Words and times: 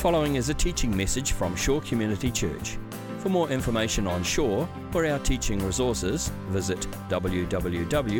following 0.00 0.36
is 0.36 0.48
a 0.48 0.54
teaching 0.54 0.96
message 0.96 1.32
from 1.32 1.54
Shore 1.54 1.82
Community 1.82 2.30
Church. 2.30 2.78
For 3.18 3.28
more 3.28 3.50
information 3.50 4.06
on 4.06 4.22
Shore 4.22 4.66
or 4.94 5.04
our 5.04 5.18
teaching 5.18 5.62
resources, 5.62 6.32
visit 6.48 6.80
www.shore.org.nz. 7.10 8.18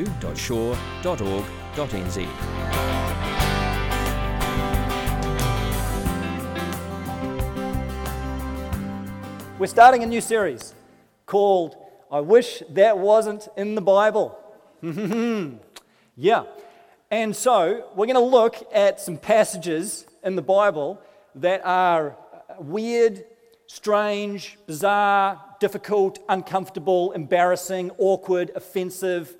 We're 9.58 9.66
starting 9.66 10.02
a 10.02 10.06
new 10.06 10.20
series 10.20 10.74
called 11.24 11.76
I 12.12 12.20
Wish 12.20 12.62
That 12.68 12.98
Wasn't 12.98 13.48
in 13.56 13.74
the 13.74 13.80
Bible. 13.80 14.38
yeah. 16.14 16.44
And 17.10 17.34
so 17.34 17.88
we're 17.96 18.04
going 18.04 18.16
to 18.16 18.20
look 18.20 18.56
at 18.70 19.00
some 19.00 19.16
passages 19.16 20.04
in 20.22 20.36
the 20.36 20.42
Bible 20.42 21.00
that 21.36 21.62
are 21.64 22.16
weird, 22.58 23.24
strange, 23.66 24.58
bizarre, 24.66 25.40
difficult, 25.60 26.18
uncomfortable, 26.28 27.12
embarrassing, 27.12 27.90
awkward, 27.98 28.50
offensive, 28.54 29.36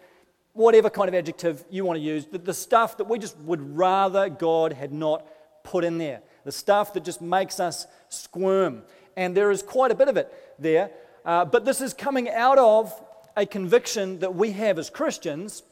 whatever 0.53 0.91
kind 0.91 1.09
of 1.09 1.15
adjective 1.15 1.65
you 1.71 1.85
want 1.85 1.97
to 1.97 2.03
use. 2.03 2.27
The, 2.27 2.39
the 2.39 2.55
stuff 2.55 2.97
that 2.99 3.05
we 3.05 3.19
just 3.19 3.39
would 3.39 3.77
rather 3.77 4.29
God 4.29 4.73
had 4.73 4.93
not 4.93 5.27
put 5.65 5.85
in 5.85 5.99
there. 5.99 6.23
The 6.45 6.53
stuff 6.53 6.93
that 6.95 7.05
just 7.05 7.21
makes 7.21 7.61
us 7.61 7.87
squirm 8.09 8.83
and 9.17 9.37
there 9.37 9.51
is 9.51 9.63
quite 9.63 9.91
a 9.91 9.95
bit 9.95 10.09
of 10.09 10.17
it 10.17 10.33
there. 10.59 10.91
Uh, 11.25 11.45
but 11.45 11.65
this 11.65 11.81
is 11.81 11.93
coming 11.93 12.31
out 12.31 12.59
of 12.59 12.93
a 13.37 13.45
conviction 13.45 14.19
that 14.21 14.35
we 14.35 14.53
have 14.53 14.79
as 14.79 14.91
Christians 14.91 15.63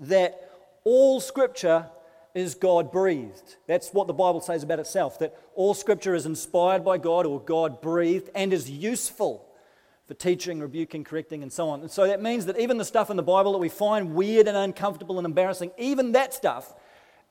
that 0.00 0.50
all 0.84 1.20
scripture 1.20 1.86
is 2.34 2.54
God 2.54 2.90
breathed. 2.90 3.56
That's 3.66 3.92
what 3.92 4.08
the 4.08 4.12
Bible 4.12 4.40
says 4.40 4.62
about 4.62 4.80
itself 4.80 5.18
that 5.20 5.36
all 5.54 5.72
scripture 5.72 6.14
is 6.14 6.26
inspired 6.26 6.84
by 6.84 6.98
God 6.98 7.26
or 7.26 7.40
God 7.40 7.80
breathed 7.80 8.30
and 8.34 8.52
is 8.52 8.68
useful 8.68 9.48
for 10.06 10.14
teaching, 10.14 10.60
rebuking, 10.60 11.04
correcting, 11.04 11.42
and 11.42 11.52
so 11.52 11.68
on. 11.68 11.80
And 11.80 11.90
so 11.90 12.06
that 12.06 12.20
means 12.20 12.46
that 12.46 12.58
even 12.58 12.76
the 12.76 12.84
stuff 12.84 13.08
in 13.08 13.16
the 13.16 13.22
Bible 13.22 13.52
that 13.52 13.58
we 13.58 13.68
find 13.68 14.14
weird 14.14 14.48
and 14.48 14.56
uncomfortable 14.56 15.18
and 15.18 15.24
embarrassing, 15.24 15.70
even 15.78 16.12
that 16.12 16.34
stuff 16.34 16.74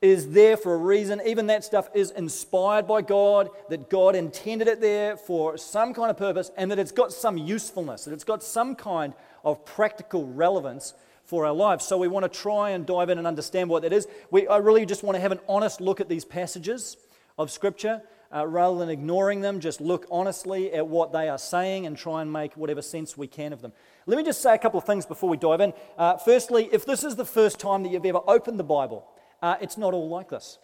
is 0.01 0.31
there 0.31 0.57
for 0.57 0.73
a 0.73 0.77
reason. 0.77 1.21
Even 1.25 1.47
that 1.47 1.63
stuff 1.63 1.89
is 1.93 2.11
inspired 2.11 2.87
by 2.87 3.01
God, 3.01 3.49
that 3.69 3.89
God 3.89 4.15
intended 4.15 4.67
it 4.67 4.81
there 4.81 5.15
for 5.15 5.57
some 5.57 5.93
kind 5.93 6.11
of 6.11 6.17
purpose, 6.17 6.51
and 6.57 6.71
that 6.71 6.79
it's 6.79 6.91
got 6.91 7.13
some 7.13 7.37
usefulness, 7.37 8.05
that 8.05 8.13
it's 8.13 8.25
got 8.25 8.43
some 8.43 8.75
kind 8.75 9.13
of 9.45 9.65
practical 9.65 10.27
relevance 10.27 10.93
for 11.25 11.45
our 11.45 11.53
lives. 11.53 11.85
So 11.85 11.97
we 11.97 12.07
want 12.07 12.31
to 12.31 12.39
try 12.39 12.71
and 12.71 12.85
dive 12.85 13.09
in 13.09 13.17
and 13.17 13.27
understand 13.27 13.69
what 13.69 13.83
that 13.83 13.93
is. 13.93 14.07
We, 14.31 14.47
I 14.47 14.57
really 14.57 14.85
just 14.85 15.03
want 15.03 15.15
to 15.15 15.21
have 15.21 15.31
an 15.31 15.39
honest 15.47 15.81
look 15.81 16.01
at 16.01 16.09
these 16.09 16.25
passages 16.25 16.97
of 17.37 17.51
Scripture. 17.51 18.01
Uh, 18.35 18.47
rather 18.47 18.79
than 18.79 18.89
ignoring 18.89 19.41
them, 19.41 19.59
just 19.59 19.79
look 19.79 20.07
honestly 20.09 20.73
at 20.73 20.87
what 20.87 21.11
they 21.13 21.29
are 21.29 21.37
saying 21.37 21.85
and 21.85 21.95
try 21.95 22.19
and 22.19 22.33
make 22.33 22.57
whatever 22.57 22.81
sense 22.81 23.15
we 23.15 23.27
can 23.27 23.53
of 23.53 23.61
them. 23.61 23.71
Let 24.07 24.17
me 24.17 24.23
just 24.23 24.41
say 24.41 24.55
a 24.55 24.57
couple 24.57 24.79
of 24.79 24.85
things 24.85 25.05
before 25.05 25.29
we 25.29 25.37
dive 25.37 25.61
in. 25.61 25.71
Uh, 25.99 26.17
firstly, 26.17 26.67
if 26.71 26.83
this 26.83 27.03
is 27.03 27.15
the 27.15 27.25
first 27.25 27.59
time 27.59 27.83
that 27.83 27.91
you've 27.91 28.05
ever 28.07 28.21
opened 28.27 28.57
the 28.57 28.63
Bible, 28.63 29.07
uh, 29.43 29.57
it's 29.61 29.77
not 29.77 29.93
all 29.93 30.09
like 30.09 30.29
this. 30.29 30.57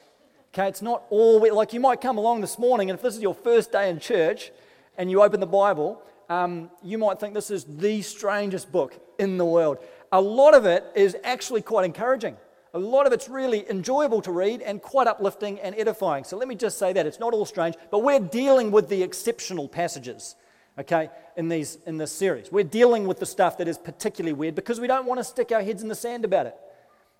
Okay, 0.51 0.67
it's 0.67 0.81
not 0.81 1.03
all 1.11 1.39
like 1.53 1.73
you 1.73 1.79
might 1.79 2.01
come 2.01 2.17
along 2.17 2.41
this 2.41 2.57
morning, 2.57 2.89
and 2.89 2.97
if 2.97 3.03
this 3.03 3.15
is 3.15 3.21
your 3.21 3.35
first 3.35 3.71
day 3.71 3.87
in 3.87 3.99
church 3.99 4.51
and 4.97 5.11
you 5.11 5.21
open 5.21 5.39
the 5.39 5.45
Bible, 5.45 6.01
um, 6.27 6.71
you 6.83 6.97
might 6.97 7.19
think 7.19 7.35
this 7.35 7.51
is 7.51 7.65
the 7.65 8.01
strangest 8.01 8.71
book 8.71 8.99
in 9.19 9.37
the 9.37 9.45
world. 9.45 9.77
A 10.11 10.21
lot 10.21 10.53
of 10.55 10.65
it 10.65 10.85
is 10.95 11.15
actually 11.23 11.61
quite 11.61 11.85
encouraging. 11.85 12.35
A 12.73 12.79
lot 12.79 13.07
of 13.07 13.13
it's 13.13 13.27
really 13.27 13.69
enjoyable 13.69 14.21
to 14.21 14.31
read 14.31 14.61
and 14.61 14.81
quite 14.81 15.07
uplifting 15.07 15.59
and 15.59 15.75
edifying. 15.75 16.23
So 16.23 16.37
let 16.37 16.47
me 16.47 16.55
just 16.55 16.77
say 16.77 16.93
that 16.93 17.05
it's 17.05 17.19
not 17.19 17.33
all 17.33 17.45
strange, 17.45 17.75
but 17.89 17.99
we're 17.99 18.19
dealing 18.19 18.71
with 18.71 18.89
the 18.89 19.01
exceptional 19.01 19.67
passages, 19.67 20.35
okay, 20.77 21.09
in, 21.35 21.49
these, 21.49 21.79
in 21.87 21.97
this 21.97 22.11
series. 22.11 22.51
We're 22.51 22.63
dealing 22.63 23.07
with 23.07 23.19
the 23.19 23.25
stuff 23.25 23.57
that 23.57 23.67
is 23.67 23.77
particularly 23.77 24.33
weird 24.33 24.53
because 24.53 24.79
we 24.79 24.87
don't 24.87 25.07
want 25.07 25.19
to 25.19 25.23
stick 25.23 25.51
our 25.51 25.63
heads 25.63 25.81
in 25.81 25.87
the 25.87 25.95
sand 25.95 26.25
about 26.25 26.45
it. 26.45 26.55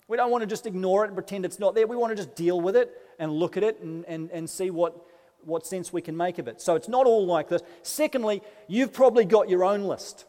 We 0.06 0.16
don't 0.16 0.30
want 0.30 0.42
to 0.42 0.46
just 0.46 0.66
ignore 0.66 1.04
it 1.04 1.08
and 1.08 1.16
pretend 1.16 1.44
it's 1.44 1.58
not 1.58 1.74
there. 1.74 1.86
We 1.86 1.96
want 1.96 2.10
to 2.10 2.16
just 2.16 2.34
deal 2.34 2.60
with 2.60 2.76
it 2.76 2.90
and 3.18 3.32
look 3.32 3.56
at 3.56 3.64
it 3.64 3.80
and, 3.80 4.04
and, 4.06 4.30
and 4.30 4.48
see 4.48 4.70
what, 4.70 4.96
what 5.44 5.66
sense 5.66 5.92
we 5.92 6.02
can 6.02 6.16
make 6.16 6.38
of 6.38 6.48
it. 6.48 6.60
So 6.60 6.74
it's 6.74 6.88
not 6.88 7.06
all 7.06 7.26
like 7.26 7.48
this. 7.48 7.62
Secondly, 7.82 8.42
you've 8.68 8.92
probably 8.92 9.24
got 9.24 9.48
your 9.48 9.64
own 9.64 9.82
list 9.84 10.26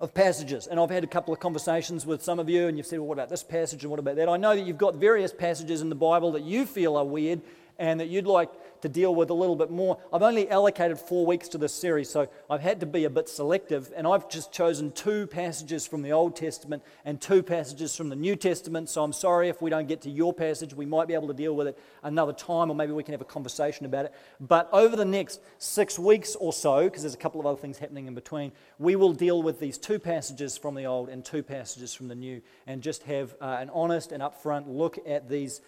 of 0.00 0.12
passages. 0.14 0.66
And 0.66 0.80
I've 0.80 0.90
had 0.90 1.04
a 1.04 1.08
couple 1.08 1.32
of 1.32 1.40
conversations 1.40 2.04
with 2.04 2.22
some 2.22 2.38
of 2.38 2.48
you, 2.48 2.66
and 2.66 2.76
you've 2.76 2.86
said, 2.86 2.98
well, 2.98 3.08
what 3.08 3.14
about 3.14 3.28
this 3.28 3.42
passage 3.42 3.82
and 3.82 3.90
what 3.90 4.00
about 4.00 4.16
that? 4.16 4.28
I 4.28 4.36
know 4.36 4.54
that 4.54 4.66
you've 4.66 4.78
got 4.78 4.96
various 4.96 5.32
passages 5.32 5.80
in 5.80 5.88
the 5.88 5.94
Bible 5.94 6.32
that 6.32 6.42
you 6.42 6.66
feel 6.66 6.96
are 6.96 7.04
weird 7.04 7.40
and 7.78 8.00
that 8.00 8.08
you'd 8.08 8.26
like 8.26 8.50
to 8.82 8.88
deal 8.88 9.14
with 9.14 9.30
a 9.30 9.34
little 9.34 9.56
bit 9.56 9.70
more. 9.70 9.98
I've 10.12 10.22
only 10.22 10.50
allocated 10.50 10.98
four 10.98 11.24
weeks 11.24 11.48
to 11.48 11.58
this 11.58 11.72
series, 11.72 12.10
so 12.10 12.28
I've 12.50 12.60
had 12.60 12.80
to 12.80 12.86
be 12.86 13.04
a 13.04 13.10
bit 13.10 13.30
selective, 13.30 13.90
and 13.96 14.06
I've 14.06 14.28
just 14.28 14.52
chosen 14.52 14.92
two 14.92 15.26
passages 15.26 15.86
from 15.86 16.02
the 16.02 16.12
Old 16.12 16.36
Testament 16.36 16.82
and 17.04 17.18
two 17.18 17.42
passages 17.42 17.96
from 17.96 18.10
the 18.10 18.16
New 18.16 18.36
Testament. 18.36 18.90
So 18.90 19.02
I'm 19.02 19.14
sorry 19.14 19.48
if 19.48 19.62
we 19.62 19.70
don't 19.70 19.88
get 19.88 20.02
to 20.02 20.10
your 20.10 20.34
passage. 20.34 20.74
We 20.74 20.84
might 20.84 21.08
be 21.08 21.14
able 21.14 21.28
to 21.28 21.34
deal 21.34 21.56
with 21.56 21.68
it 21.68 21.78
another 22.02 22.34
time, 22.34 22.70
or 22.70 22.74
maybe 22.74 22.92
we 22.92 23.02
can 23.02 23.12
have 23.12 23.22
a 23.22 23.24
conversation 23.24 23.86
about 23.86 24.04
it. 24.04 24.14
But 24.38 24.68
over 24.70 24.96
the 24.96 25.04
next 25.06 25.40
six 25.56 25.98
weeks 25.98 26.36
or 26.36 26.52
so, 26.52 26.84
because 26.84 27.02
there's 27.02 27.14
a 27.14 27.18
couple 27.18 27.40
of 27.40 27.46
other 27.46 27.58
things 27.58 27.78
happening 27.78 28.06
in 28.06 28.14
between, 28.14 28.52
we 28.78 28.96
will 28.96 29.14
deal 29.14 29.42
with 29.42 29.60
these 29.60 29.78
two 29.78 29.98
passages 29.98 30.58
from 30.58 30.74
the 30.74 30.84
Old 30.84 31.08
and 31.08 31.24
two 31.24 31.42
passages 31.42 31.94
from 31.94 32.08
the 32.08 32.14
New, 32.14 32.42
and 32.66 32.82
just 32.82 33.04
have 33.04 33.34
uh, 33.40 33.56
an 33.60 33.70
honest 33.72 34.12
and 34.12 34.22
upfront 34.22 34.64
look 34.66 34.98
at 35.06 35.28
these 35.28 35.62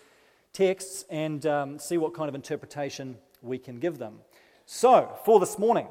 texts 0.57 1.05
and 1.11 1.45
um, 1.45 1.79
see 1.79 1.99
what 1.99 2.15
kind 2.15 2.31
of 2.31 2.35
interpretation 2.35 3.19
we 3.43 3.59
can 3.59 3.79
give 3.79 3.99
them. 3.99 4.15
So, 4.65 5.15
for 5.27 5.39
this 5.39 5.59
morning, 5.59 5.87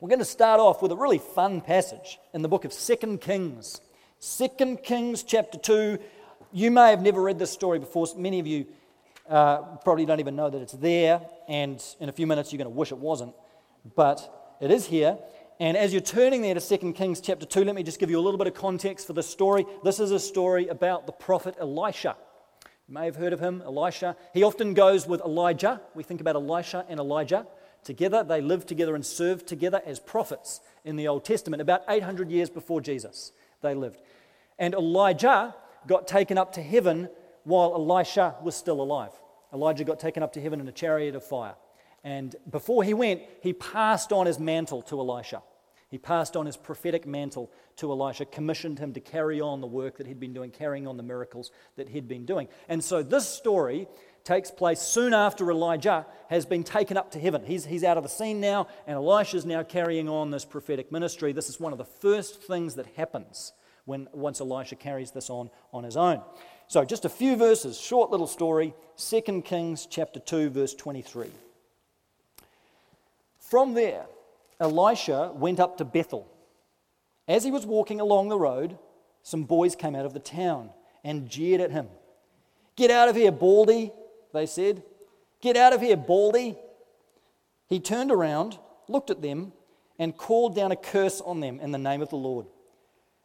we're 0.00 0.08
going 0.08 0.20
to 0.20 0.24
start 0.24 0.60
off 0.60 0.80
with 0.80 0.92
a 0.92 0.96
really 0.96 1.18
fun 1.18 1.60
passage 1.60 2.20
in 2.32 2.42
the 2.42 2.48
book 2.48 2.64
of 2.64 2.72
Second 2.72 3.20
Kings. 3.20 3.80
Second 4.20 4.84
Kings 4.84 5.24
chapter 5.24 5.58
2. 5.58 5.98
You 6.52 6.70
may 6.70 6.90
have 6.90 7.02
never 7.02 7.20
read 7.20 7.36
this 7.40 7.50
story 7.50 7.80
before. 7.80 8.06
Many 8.16 8.38
of 8.38 8.46
you 8.46 8.66
uh, 9.28 9.62
probably 9.82 10.06
don't 10.06 10.20
even 10.20 10.36
know 10.36 10.50
that 10.50 10.62
it's 10.62 10.74
there, 10.74 11.20
and 11.48 11.84
in 11.98 12.08
a 12.08 12.12
few 12.12 12.28
minutes 12.28 12.52
you're 12.52 12.58
going 12.58 12.72
to 12.72 12.78
wish 12.78 12.92
it 12.92 12.98
wasn't. 12.98 13.34
But 13.96 14.56
it 14.60 14.70
is 14.70 14.86
here. 14.86 15.18
And 15.58 15.76
as 15.76 15.92
you're 15.92 16.00
turning 16.00 16.42
there 16.42 16.54
to 16.54 16.78
2 16.78 16.92
Kings 16.92 17.20
chapter 17.20 17.44
2, 17.44 17.64
let 17.64 17.74
me 17.74 17.82
just 17.82 17.98
give 17.98 18.08
you 18.08 18.20
a 18.20 18.22
little 18.22 18.38
bit 18.38 18.46
of 18.46 18.54
context 18.54 19.04
for 19.04 19.14
this 19.14 19.28
story. 19.28 19.66
This 19.82 19.98
is 19.98 20.12
a 20.12 20.20
story 20.20 20.68
about 20.68 21.06
the 21.06 21.12
prophet 21.12 21.56
Elisha. 21.58 22.14
You 22.88 22.94
may 22.94 23.06
have 23.06 23.16
heard 23.16 23.32
of 23.32 23.40
him, 23.40 23.62
Elisha. 23.64 24.14
He 24.34 24.42
often 24.42 24.74
goes 24.74 25.06
with 25.06 25.22
Elijah. 25.22 25.80
We 25.94 26.02
think 26.02 26.20
about 26.20 26.36
Elisha 26.36 26.84
and 26.88 27.00
Elijah 27.00 27.46
together. 27.82 28.22
They 28.22 28.42
lived 28.42 28.68
together 28.68 28.94
and 28.94 29.04
served 29.04 29.46
together 29.46 29.80
as 29.86 29.98
prophets 29.98 30.60
in 30.84 30.96
the 30.96 31.08
Old 31.08 31.24
Testament. 31.24 31.62
About 31.62 31.82
800 31.88 32.30
years 32.30 32.50
before 32.50 32.82
Jesus, 32.82 33.32
they 33.62 33.74
lived. 33.74 34.02
And 34.58 34.74
Elijah 34.74 35.54
got 35.86 36.06
taken 36.06 36.36
up 36.36 36.52
to 36.54 36.62
heaven 36.62 37.08
while 37.44 37.74
Elisha 37.74 38.34
was 38.42 38.54
still 38.54 38.82
alive. 38.82 39.12
Elijah 39.52 39.84
got 39.84 39.98
taken 39.98 40.22
up 40.22 40.34
to 40.34 40.40
heaven 40.40 40.60
in 40.60 40.68
a 40.68 40.72
chariot 40.72 41.14
of 41.14 41.24
fire. 41.24 41.54
And 42.02 42.36
before 42.50 42.84
he 42.84 42.92
went, 42.92 43.22
he 43.40 43.54
passed 43.54 44.12
on 44.12 44.26
his 44.26 44.38
mantle 44.38 44.82
to 44.82 45.00
Elisha. 45.00 45.42
He 45.90 45.98
passed 45.98 46.36
on 46.36 46.46
his 46.46 46.56
prophetic 46.56 47.06
mantle 47.06 47.52
to 47.76 47.90
Elisha, 47.90 48.24
commissioned 48.24 48.78
him 48.78 48.92
to 48.94 49.00
carry 49.00 49.40
on 49.40 49.60
the 49.60 49.66
work 49.66 49.98
that 49.98 50.06
he'd 50.06 50.20
been 50.20 50.32
doing, 50.32 50.50
carrying 50.50 50.86
on 50.86 50.96
the 50.96 51.02
miracles 51.02 51.50
that 51.76 51.88
he'd 51.88 52.08
been 52.08 52.24
doing. 52.24 52.48
And 52.68 52.82
so 52.82 53.02
this 53.02 53.28
story 53.28 53.86
takes 54.24 54.50
place 54.50 54.80
soon 54.80 55.12
after 55.12 55.50
Elijah 55.50 56.06
has 56.30 56.46
been 56.46 56.64
taken 56.64 56.96
up 56.96 57.10
to 57.12 57.20
heaven. 57.20 57.44
He's, 57.44 57.64
he's 57.64 57.84
out 57.84 57.96
of 57.96 58.02
the 58.02 58.08
scene 58.08 58.40
now, 58.40 58.68
and 58.86 58.96
Elisha's 58.96 59.44
now 59.44 59.62
carrying 59.62 60.08
on 60.08 60.30
this 60.30 60.44
prophetic 60.44 60.90
ministry. 60.90 61.32
This 61.32 61.48
is 61.48 61.60
one 61.60 61.72
of 61.72 61.78
the 61.78 61.84
first 61.84 62.42
things 62.42 62.74
that 62.76 62.86
happens 62.96 63.52
when 63.84 64.08
once 64.12 64.40
Elisha 64.40 64.76
carries 64.76 65.10
this 65.10 65.28
on 65.28 65.50
on 65.72 65.84
his 65.84 65.96
own. 65.96 66.22
So 66.66 66.84
just 66.84 67.04
a 67.04 67.10
few 67.10 67.36
verses, 67.36 67.78
short 67.78 68.10
little 68.10 68.26
story, 68.26 68.74
2 68.96 69.42
Kings 69.42 69.86
chapter 69.86 70.18
2 70.18 70.50
verse 70.50 70.74
23. 70.74 71.28
From 73.38 73.74
there, 73.74 74.06
Elisha 74.64 75.30
went 75.34 75.60
up 75.60 75.78
to 75.78 75.84
Bethel. 75.84 76.26
As 77.28 77.44
he 77.44 77.50
was 77.50 77.64
walking 77.64 78.00
along 78.00 78.28
the 78.28 78.38
road, 78.38 78.78
some 79.22 79.44
boys 79.44 79.76
came 79.76 79.94
out 79.94 80.06
of 80.06 80.12
the 80.12 80.20
town 80.20 80.70
and 81.04 81.28
jeered 81.28 81.60
at 81.60 81.70
him. 81.70 81.88
Get 82.76 82.90
out 82.90 83.08
of 83.08 83.16
here, 83.16 83.30
Baldy, 83.30 83.92
they 84.32 84.46
said. 84.46 84.82
Get 85.40 85.56
out 85.56 85.72
of 85.72 85.80
here, 85.80 85.96
Baldy. 85.96 86.56
He 87.68 87.78
turned 87.78 88.10
around, 88.10 88.58
looked 88.88 89.10
at 89.10 89.22
them, 89.22 89.52
and 89.98 90.16
called 90.16 90.56
down 90.56 90.72
a 90.72 90.76
curse 90.76 91.20
on 91.20 91.40
them 91.40 91.60
in 91.60 91.70
the 91.70 91.78
name 91.78 92.02
of 92.02 92.08
the 92.08 92.16
Lord. 92.16 92.46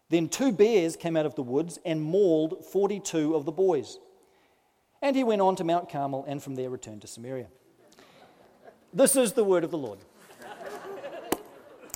Then 0.09 0.27
two 0.27 0.51
bears 0.51 0.95
came 0.95 1.15
out 1.15 1.25
of 1.25 1.36
the 1.36 1.44
woods 1.44 1.80
and 1.86 2.01
mauled 2.01 2.65
42 2.65 3.36
of 3.36 3.45
the 3.45 3.51
boys. 3.51 3.97
And 5.01 5.15
he 5.15 5.24
went 5.24 5.41
on 5.41 5.56
to 5.56 5.63
Mount 5.63 5.89
Carmel 5.89 6.25
and 6.27 6.44
from 6.44 6.56
there 6.56 6.69
returned 6.69 7.01
to 7.01 7.07
Samaria. 7.07 7.47
This 8.94 9.15
is 9.15 9.33
the 9.33 9.44
word 9.44 9.63
of 9.63 9.71
the 9.71 9.77
Lord. 9.77 10.00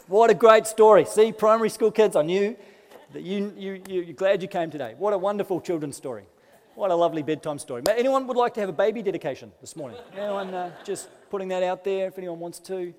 What 0.08 0.30
a 0.30 0.34
great 0.34 0.68
story. 0.68 1.06
See, 1.06 1.32
primary 1.32 1.70
school 1.70 1.90
kids, 1.90 2.18
I 2.18 2.24
knew 2.24 2.58
that 3.14 3.24
you, 3.24 3.54
you, 3.58 3.82
you, 3.88 4.10
are 4.10 4.14
glad 4.14 4.42
you 4.42 4.50
came 4.50 4.70
today. 4.70 4.96
What 4.98 5.14
a 5.14 5.18
wonderful 5.18 5.62
children's 5.62 5.96
story. 5.96 6.26
What 6.76 6.92
a 6.92 6.96
lovely 6.96 7.24
bedtime 7.24 7.58
story. 7.58 7.84
Anyone 7.90 8.28
would 8.28 8.36
like 8.36 8.54
to 8.56 8.60
have 8.60 8.68
a 8.68 8.74
baby 8.74 9.02
dedication 9.02 9.54
this 9.62 9.76
morning? 9.76 9.98
Anyone 10.18 10.54
uh, 10.54 10.72
just 10.84 11.08
putting 11.30 11.48
that 11.50 11.64
out 11.64 11.86
there 11.86 12.08
if 12.08 12.18
anyone 12.18 12.40
wants 12.40 12.60
to? 12.60 12.94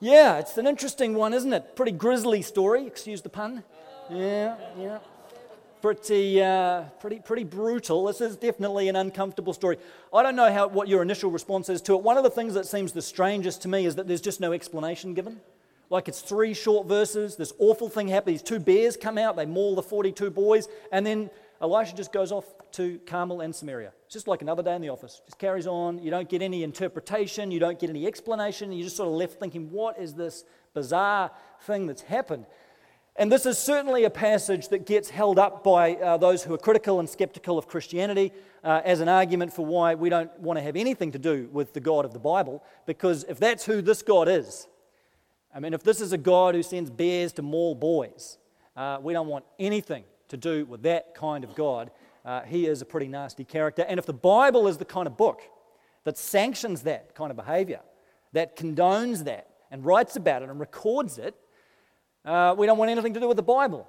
Yeah, 0.00 0.38
it's 0.38 0.56
an 0.56 0.66
interesting 0.66 1.14
one, 1.14 1.34
isn't 1.34 1.52
it? 1.52 1.76
Pretty 1.76 1.92
grisly 1.92 2.40
story, 2.40 2.86
excuse 2.86 3.20
the 3.20 3.28
pun. 3.28 3.62
Yeah, 4.08 4.56
yeah. 4.78 4.98
Pretty, 5.82 6.40
uh, 6.40 6.84
pretty, 7.00 7.18
pretty 7.18 7.44
brutal. 7.44 8.06
This 8.06 8.20
is 8.20 8.36
definitely 8.36 8.88
an 8.88 8.96
uncomfortable 8.96 9.52
story. 9.52 9.78
I 10.14 10.22
don't 10.22 10.36
know 10.36 10.50
how, 10.50 10.68
what 10.68 10.88
your 10.88 11.02
initial 11.02 11.30
response 11.30 11.68
is 11.68 11.82
to 11.82 11.94
it. 11.94 12.02
One 12.02 12.16
of 12.16 12.22
the 12.22 12.30
things 12.30 12.54
that 12.54 12.66
seems 12.66 12.92
the 12.92 13.02
strangest 13.02 13.62
to 13.62 13.68
me 13.68 13.84
is 13.84 13.96
that 13.96 14.06
there's 14.06 14.20
just 14.20 14.40
no 14.40 14.52
explanation 14.52 15.12
given. 15.12 15.40
Like 15.92 16.08
it's 16.08 16.22
three 16.22 16.54
short 16.54 16.88
verses. 16.88 17.36
This 17.36 17.52
awful 17.58 17.90
thing 17.90 18.08
happens. 18.08 18.40
These 18.40 18.48
two 18.48 18.58
bears 18.58 18.96
come 18.96 19.18
out, 19.18 19.36
they 19.36 19.44
maul 19.44 19.74
the 19.74 19.82
42 19.82 20.30
boys, 20.30 20.66
and 20.90 21.04
then 21.04 21.28
Elisha 21.60 21.94
just 21.94 22.14
goes 22.14 22.32
off 22.32 22.46
to 22.72 22.98
Carmel 23.04 23.42
and 23.42 23.54
Samaria. 23.54 23.92
It's 24.06 24.14
just 24.14 24.26
like 24.26 24.40
another 24.40 24.62
day 24.62 24.74
in 24.74 24.80
the 24.80 24.88
office. 24.88 25.20
Just 25.26 25.38
carries 25.38 25.66
on. 25.66 26.02
You 26.02 26.10
don't 26.10 26.30
get 26.30 26.40
any 26.40 26.62
interpretation. 26.62 27.50
You 27.50 27.60
don't 27.60 27.78
get 27.78 27.90
any 27.90 28.06
explanation. 28.06 28.72
You're 28.72 28.84
just 28.84 28.96
sort 28.96 29.10
of 29.10 29.16
left 29.16 29.38
thinking, 29.38 29.70
what 29.70 29.98
is 29.98 30.14
this 30.14 30.44
bizarre 30.72 31.30
thing 31.60 31.86
that's 31.86 32.00
happened? 32.00 32.46
And 33.16 33.30
this 33.30 33.44
is 33.44 33.58
certainly 33.58 34.04
a 34.04 34.10
passage 34.10 34.68
that 34.68 34.86
gets 34.86 35.10
held 35.10 35.38
up 35.38 35.62
by 35.62 35.96
uh, 35.96 36.16
those 36.16 36.42
who 36.42 36.54
are 36.54 36.58
critical 36.58 37.00
and 37.00 37.08
skeptical 37.08 37.58
of 37.58 37.68
Christianity 37.68 38.32
uh, 38.64 38.80
as 38.82 39.00
an 39.00 39.10
argument 39.10 39.52
for 39.52 39.66
why 39.66 39.94
we 39.94 40.08
don't 40.08 40.40
want 40.40 40.58
to 40.58 40.62
have 40.62 40.74
anything 40.74 41.12
to 41.12 41.18
do 41.18 41.50
with 41.52 41.74
the 41.74 41.80
God 41.80 42.06
of 42.06 42.14
the 42.14 42.18
Bible. 42.18 42.64
Because 42.86 43.24
if 43.28 43.38
that's 43.38 43.66
who 43.66 43.82
this 43.82 44.00
God 44.00 44.26
is, 44.26 44.66
I 45.54 45.60
mean, 45.60 45.74
if 45.74 45.82
this 45.82 46.00
is 46.00 46.12
a 46.12 46.18
God 46.18 46.54
who 46.54 46.62
sends 46.62 46.90
bears 46.90 47.32
to 47.34 47.42
maul 47.42 47.74
boys, 47.74 48.38
uh, 48.76 48.98
we 49.02 49.12
don't 49.12 49.28
want 49.28 49.44
anything 49.58 50.04
to 50.28 50.36
do 50.36 50.64
with 50.64 50.82
that 50.82 51.14
kind 51.14 51.44
of 51.44 51.54
God. 51.54 51.90
Uh, 52.24 52.40
he 52.42 52.66
is 52.66 52.80
a 52.80 52.86
pretty 52.86 53.08
nasty 53.08 53.44
character. 53.44 53.84
And 53.86 53.98
if 53.98 54.06
the 54.06 54.14
Bible 54.14 54.66
is 54.66 54.78
the 54.78 54.84
kind 54.84 55.06
of 55.06 55.16
book 55.16 55.42
that 56.04 56.16
sanctions 56.16 56.82
that 56.82 57.14
kind 57.14 57.30
of 57.30 57.36
behavior, 57.36 57.80
that 58.32 58.56
condones 58.56 59.24
that, 59.24 59.48
and 59.70 59.84
writes 59.84 60.16
about 60.16 60.42
it 60.42 60.48
and 60.48 60.58
records 60.58 61.18
it, 61.18 61.34
uh, 62.24 62.54
we 62.56 62.66
don't 62.66 62.78
want 62.78 62.90
anything 62.90 63.12
to 63.14 63.20
do 63.20 63.28
with 63.28 63.36
the 63.36 63.42
Bible. 63.42 63.86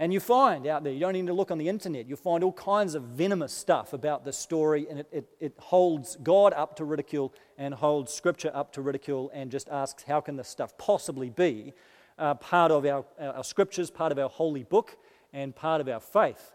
And 0.00 0.12
you 0.12 0.18
find 0.18 0.66
out 0.66 0.82
there, 0.82 0.92
you 0.92 0.98
don't 0.98 1.12
need 1.12 1.28
to 1.28 1.32
look 1.32 1.52
on 1.52 1.58
the 1.58 1.68
internet, 1.68 2.08
you 2.08 2.16
find 2.16 2.42
all 2.42 2.52
kinds 2.52 2.96
of 2.96 3.04
venomous 3.04 3.52
stuff 3.52 3.92
about 3.92 4.24
this 4.24 4.36
story, 4.36 4.88
and 4.90 4.98
it, 4.98 5.08
it, 5.12 5.28
it 5.38 5.54
holds 5.58 6.16
God 6.22 6.52
up 6.54 6.74
to 6.76 6.84
ridicule 6.84 7.32
and 7.56 7.72
holds 7.72 8.12
Scripture 8.12 8.50
up 8.52 8.72
to 8.72 8.80
ridicule 8.80 9.30
and 9.32 9.50
just 9.50 9.68
asks, 9.68 10.02
how 10.02 10.20
can 10.20 10.36
this 10.36 10.48
stuff 10.48 10.76
possibly 10.78 11.30
be 11.30 11.74
uh, 12.18 12.34
part 12.34 12.72
of 12.72 12.84
our, 12.84 13.04
our 13.20 13.44
Scriptures, 13.44 13.90
part 13.90 14.10
of 14.10 14.18
our 14.18 14.28
holy 14.28 14.64
book? 14.64 14.96
and 15.32 15.54
part 15.54 15.80
of 15.80 15.88
our 15.88 16.00
faith. 16.00 16.52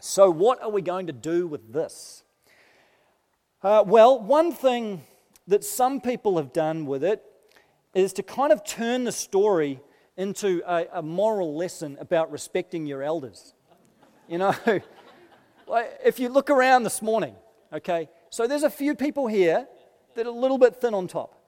So, 0.00 0.30
what 0.30 0.62
are 0.62 0.70
we 0.70 0.82
going 0.82 1.06
to 1.06 1.12
do 1.12 1.46
with 1.46 1.72
this? 1.72 2.22
Uh, 3.62 3.84
well, 3.86 4.20
one 4.20 4.52
thing 4.52 5.02
that 5.46 5.64
some 5.64 6.00
people 6.00 6.36
have 6.36 6.52
done 6.52 6.86
with 6.86 7.04
it 7.04 7.22
is 7.94 8.12
to 8.14 8.22
kind 8.22 8.52
of 8.52 8.64
turn 8.64 9.04
the 9.04 9.12
story 9.12 9.80
into 10.16 10.62
a, 10.66 10.86
a 10.94 11.02
moral 11.02 11.56
lesson 11.56 11.96
about 12.00 12.30
respecting 12.30 12.86
your 12.86 13.02
elders. 13.02 13.54
You 14.28 14.38
know, 14.38 14.54
if 16.04 16.18
you 16.18 16.28
look 16.28 16.50
around 16.50 16.84
this 16.84 17.02
morning, 17.02 17.34
okay, 17.72 18.08
so 18.30 18.46
there's 18.46 18.62
a 18.62 18.70
few 18.70 18.94
people 18.94 19.26
here 19.26 19.66
that 20.14 20.26
are 20.26 20.30
a 20.30 20.32
little 20.32 20.58
bit 20.58 20.76
thin 20.76 20.94
on 20.94 21.08
top. 21.08 21.40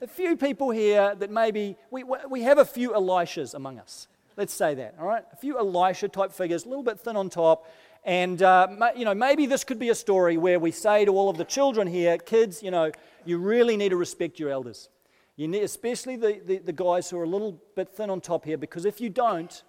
A 0.00 0.06
few 0.06 0.36
people 0.36 0.70
here 0.70 1.14
that 1.14 1.30
maybe, 1.30 1.76
we, 1.90 2.04
we 2.28 2.42
have 2.42 2.58
a 2.58 2.64
few 2.64 2.90
Elishas 2.90 3.54
among 3.54 3.78
us. 3.78 4.08
Let's 4.36 4.52
say 4.52 4.74
that, 4.74 4.94
all 5.00 5.06
right? 5.06 5.24
A 5.32 5.36
few 5.36 5.58
Elisha 5.58 6.08
type 6.08 6.32
figures, 6.32 6.66
a 6.66 6.68
little 6.68 6.84
bit 6.84 7.00
thin 7.00 7.16
on 7.16 7.30
top. 7.30 7.66
And, 8.04 8.42
uh, 8.42 8.68
you 8.94 9.04
know, 9.04 9.14
maybe 9.14 9.46
this 9.46 9.64
could 9.64 9.78
be 9.78 9.88
a 9.88 9.94
story 9.94 10.36
where 10.36 10.58
we 10.58 10.70
say 10.70 11.04
to 11.06 11.12
all 11.12 11.30
of 11.30 11.38
the 11.38 11.44
children 11.44 11.86
here, 11.86 12.18
kids, 12.18 12.62
you 12.62 12.70
know, 12.70 12.92
you 13.24 13.38
really 13.38 13.76
need 13.76 13.88
to 13.88 13.96
respect 13.96 14.38
your 14.38 14.50
elders. 14.50 14.90
You 15.36 15.48
need, 15.48 15.62
especially 15.62 16.16
the, 16.16 16.40
the, 16.44 16.58
the 16.58 16.72
guys 16.72 17.10
who 17.10 17.18
are 17.18 17.24
a 17.24 17.28
little 17.28 17.60
bit 17.74 17.90
thin 17.90 18.08
on 18.08 18.22
top 18.22 18.46
here, 18.46 18.56
because 18.56 18.86
if 18.86 19.00
you 19.00 19.10
don't, 19.10 19.62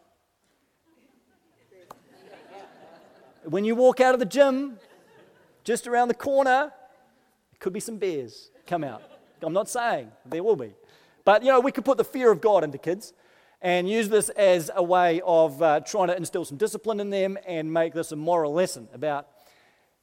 when 3.44 3.66
you 3.66 3.76
walk 3.76 4.00
out 4.00 4.14
of 4.14 4.20
the 4.20 4.26
gym, 4.26 4.80
just 5.66 5.86
around 5.86 6.08
the 6.08 6.14
corner, 6.14 6.72
there 6.72 7.60
could 7.60 7.74
be 7.74 7.82
some 7.82 7.98
bears 7.98 8.50
come 8.66 8.84
out. 8.84 9.02
I'm 9.42 9.54
not 9.54 9.70
saying 9.70 10.12
there 10.26 10.42
will 10.42 10.56
be. 10.56 10.74
But, 11.26 11.44
you 11.44 11.50
know, 11.50 11.60
we 11.60 11.74
could 11.74 11.84
put 11.84 11.98
the 11.98 12.06
fear 12.06 12.32
of 12.32 12.40
God 12.40 12.64
into 12.64 12.78
kids 12.78 13.12
and 13.62 13.90
use 13.90 14.08
this 14.08 14.30
as 14.30 14.72
a 14.74 14.82
way 14.82 15.22
of 15.26 15.62
uh, 15.62 15.82
trying 15.82 16.08
to 16.08 16.16
instill 16.16 16.46
some 16.46 16.58
discipline 16.58 17.02
in 17.02 17.10
them 17.10 17.38
and 17.46 17.72
make 17.72 17.94
this 17.94 18.14
a 18.14 18.16
moral 18.16 18.54
lesson 18.54 18.88
about 18.94 19.28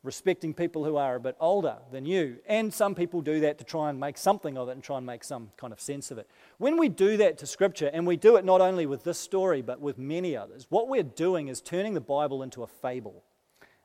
respecting 0.05 0.53
people 0.53 0.85
who 0.85 0.97
are 0.97 1.17
a 1.17 1.21
bit 1.21 1.35
older 1.41 1.79
than 1.91 2.05
you. 2.05 2.37
And 2.47 2.73
some 2.73 2.95
people 2.95 3.23
do 3.23 3.41
that 3.41 3.59
to 3.59 3.65
try 3.65 3.89
and 3.91 3.99
make 3.99 4.19
something 4.19 4.57
of 4.57 4.69
it 4.69 4.73
and 4.73 4.83
try 4.83 4.99
and 4.99 5.07
make 5.07 5.25
some 5.25 5.51
kind 5.57 5.73
of 5.73 5.81
sense 5.81 6.11
of 6.11 6.19
it. 6.19 6.29
When 6.59 6.77
we 6.77 6.89
do 6.89 7.17
that 7.17 7.39
to 7.39 7.47
Scripture, 7.47 7.91
and 7.93 8.07
we 8.07 8.17
do 8.17 8.37
it 8.37 8.45
not 8.45 8.61
only 8.61 8.87
with 8.87 9.03
this 9.03 9.19
story 9.19 9.63
but 9.63 9.81
with 9.81 9.99
many 9.99 10.37
others, 10.37 10.67
what 10.69 10.89
we're 10.89 11.03
doing 11.03 11.49
is 11.49 11.61
turning 11.61 11.95
the 11.95 12.01
Bible 12.01 12.43
into 12.43 12.63
a 12.63 12.67
fable. 12.67 13.25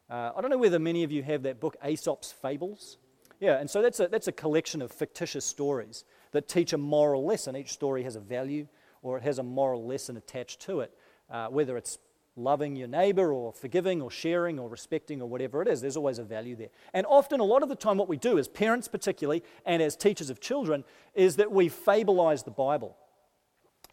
Uh, 0.09 0.31
I 0.35 0.41
don't 0.41 0.51
know 0.51 0.57
whether 0.57 0.77
many 0.77 1.03
of 1.03 1.11
you 1.11 1.23
have 1.23 1.43
that 1.43 1.59
book, 1.59 1.77
Aesop's 1.83 2.31
Fables. 2.31 2.97
Yeah, 3.39 3.57
and 3.57 3.69
so 3.69 3.81
that's 3.81 4.01
a, 4.01 4.09
that's 4.09 4.27
a 4.27 4.33
collection 4.33 4.81
of 4.81 4.91
fictitious 4.91 5.45
stories 5.45 6.03
that 6.31 6.49
teach 6.49 6.73
a 6.73 6.77
moral 6.77 7.25
lesson. 7.25 7.55
Each 7.55 7.71
story 7.71 8.03
has 8.03 8.17
a 8.17 8.19
value 8.19 8.67
or 9.01 9.17
it 9.17 9.23
has 9.23 9.39
a 9.39 9.43
moral 9.43 9.87
lesson 9.87 10.17
attached 10.17 10.59
to 10.61 10.81
it, 10.81 10.91
uh, 11.29 11.47
whether 11.47 11.77
it's 11.77 11.97
loving 12.39 12.75
your 12.75 12.87
neighbor 12.87 13.31
or 13.31 13.53
forgiving 13.53 14.01
or 14.01 14.09
sharing 14.09 14.57
or 14.57 14.69
respecting 14.69 15.21
or 15.21 15.27
whatever 15.27 15.61
it 15.61 15.67
is. 15.67 15.81
There's 15.81 15.97
always 15.97 16.17
a 16.17 16.23
value 16.23 16.55
there. 16.55 16.69
And 16.93 17.05
often, 17.07 17.39
a 17.39 17.43
lot 17.43 17.61
of 17.61 17.69
the 17.69 17.75
time, 17.75 17.97
what 17.97 18.09
we 18.09 18.17
do 18.17 18.39
as 18.39 18.47
parents, 18.47 18.87
particularly, 18.87 19.43
and 19.65 19.81
as 19.81 19.95
teachers 19.95 20.29
of 20.29 20.39
children, 20.39 20.83
is 21.13 21.35
that 21.35 21.51
we 21.51 21.69
fableize 21.69 22.43
the 22.43 22.51
Bible, 22.51 22.97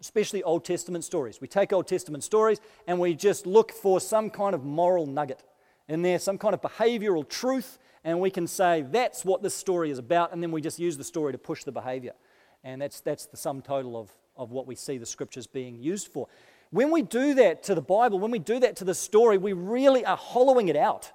especially 0.00 0.42
Old 0.42 0.64
Testament 0.64 1.04
stories. 1.04 1.40
We 1.40 1.48
take 1.48 1.72
Old 1.72 1.86
Testament 1.86 2.24
stories 2.24 2.60
and 2.86 2.98
we 2.98 3.14
just 3.14 3.46
look 3.46 3.72
for 3.72 4.00
some 4.00 4.30
kind 4.30 4.54
of 4.54 4.64
moral 4.64 5.06
nugget 5.06 5.42
in 5.88 6.02
there, 6.02 6.18
some 6.18 6.38
kind 6.38 6.54
of 6.54 6.62
behavioral 6.62 7.28
truth, 7.28 7.78
and 8.04 8.20
we 8.20 8.30
can 8.30 8.46
say 8.46 8.82
that's 8.82 9.24
what 9.24 9.42
this 9.42 9.54
story 9.54 9.90
is 9.90 9.98
about, 9.98 10.32
and 10.32 10.42
then 10.42 10.52
we 10.52 10.60
just 10.60 10.78
use 10.78 10.96
the 10.96 11.04
story 11.04 11.32
to 11.32 11.38
push 11.38 11.64
the 11.64 11.72
behavior. 11.72 12.12
And 12.64 12.80
that's, 12.80 13.00
that's 13.00 13.26
the 13.26 13.36
sum 13.36 13.62
total 13.62 13.96
of, 13.96 14.10
of 14.36 14.50
what 14.50 14.66
we 14.66 14.74
see 14.74 14.98
the 14.98 15.06
scriptures 15.06 15.46
being 15.46 15.80
used 15.80 16.08
for. 16.08 16.28
When 16.70 16.90
we 16.90 17.02
do 17.02 17.34
that 17.34 17.62
to 17.64 17.74
the 17.74 17.82
Bible, 17.82 18.18
when 18.18 18.30
we 18.30 18.38
do 18.38 18.58
that 18.60 18.76
to 18.76 18.84
the 18.84 18.94
story, 18.94 19.38
we 19.38 19.52
really 19.52 20.04
are 20.04 20.16
hollowing 20.16 20.68
it 20.68 20.76
out. 20.76 21.12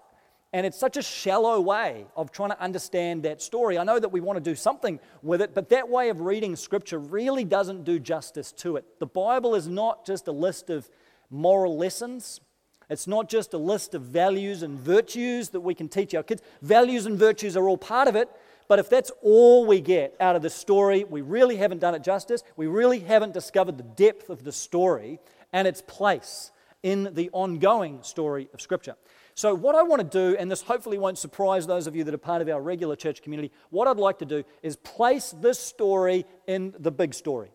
And 0.54 0.66
it's 0.66 0.78
such 0.78 0.98
a 0.98 1.02
shallow 1.02 1.62
way 1.62 2.06
of 2.16 2.32
trying 2.32 2.50
to 2.50 2.62
understand 2.62 3.24
that 3.24 3.42
story. 3.42 3.78
I 3.78 3.84
know 3.84 4.00
that 4.00 4.10
we 4.10 4.20
want 4.20 4.36
to 4.38 4.42
do 4.42 4.56
something 4.56 5.00
with 5.22 5.42
it, 5.42 5.54
but 5.54 5.70
that 5.70 5.88
way 5.88 6.10
of 6.10 6.20
reading 6.20 6.58
Scripture 6.58 7.00
really 7.00 7.46
doesn't 7.46 7.86
do 7.86 8.00
justice 8.00 8.52
to 8.54 8.76
it. 8.76 9.00
The 9.00 9.06
Bible 9.06 9.56
is 9.56 9.68
not 9.68 10.06
just 10.06 10.28
a 10.28 10.34
list 10.34 10.70
of 10.70 10.90
moral 11.30 11.78
lessons, 11.78 12.42
it's 12.90 13.08
not 13.08 13.30
just 13.30 13.54
a 13.54 13.58
list 13.58 13.94
of 13.94 14.02
values 14.02 14.64
and 14.64 14.78
virtues 14.78 15.48
that 15.50 15.62
we 15.62 15.74
can 15.74 15.88
teach 15.88 16.14
our 16.14 16.24
kids. 16.24 16.42
Values 16.62 17.06
and 17.06 17.18
virtues 17.18 17.56
are 17.56 17.70
all 17.70 17.78
part 17.78 18.10
of 18.10 18.18
it, 18.18 18.28
but 18.68 18.80
if 18.80 18.90
that's 18.90 19.14
all 19.22 19.66
we 19.66 19.80
get 19.80 20.14
out 20.20 20.36
of 20.36 20.42
the 20.42 20.50
story, 20.50 21.06
we 21.06 21.22
really 21.22 21.56
haven't 21.56 21.80
done 21.80 21.96
it 21.96 22.04
justice. 22.04 22.44
We 22.58 22.68
really 22.68 23.00
haven't 23.00 23.34
discovered 23.34 23.78
the 23.78 23.84
depth 23.84 24.30
of 24.30 24.44
the 24.44 24.52
story 24.52 25.20
and 25.54 25.68
its 25.68 25.82
place 25.82 26.52
in 26.84 27.10
the 27.14 27.30
ongoing 27.32 28.02
story 28.04 28.50
of 28.54 28.62
Scripture. 28.62 28.96
So, 29.34 29.54
what 29.56 29.76
I 29.76 29.84
want 29.84 30.02
to 30.02 30.08
do, 30.08 30.36
and 30.38 30.52
this 30.52 30.62
hopefully 30.62 30.98
won't 30.98 31.18
surprise 31.18 31.66
those 31.66 31.88
of 31.88 31.96
you 31.96 32.04
that 32.04 32.14
are 32.14 32.18
part 32.18 32.42
of 32.42 32.50
our 32.50 32.62
regular 32.62 32.96
church 32.96 33.22
community, 33.22 33.52
what 33.70 33.88
I'd 33.88 33.98
like 33.98 34.20
to 34.20 34.26
do 34.26 34.44
is 34.62 34.76
place 34.76 35.34
this 35.40 35.60
story 35.60 36.26
in 36.48 36.74
the 36.80 36.92
big 36.92 37.14
story. 37.14 37.52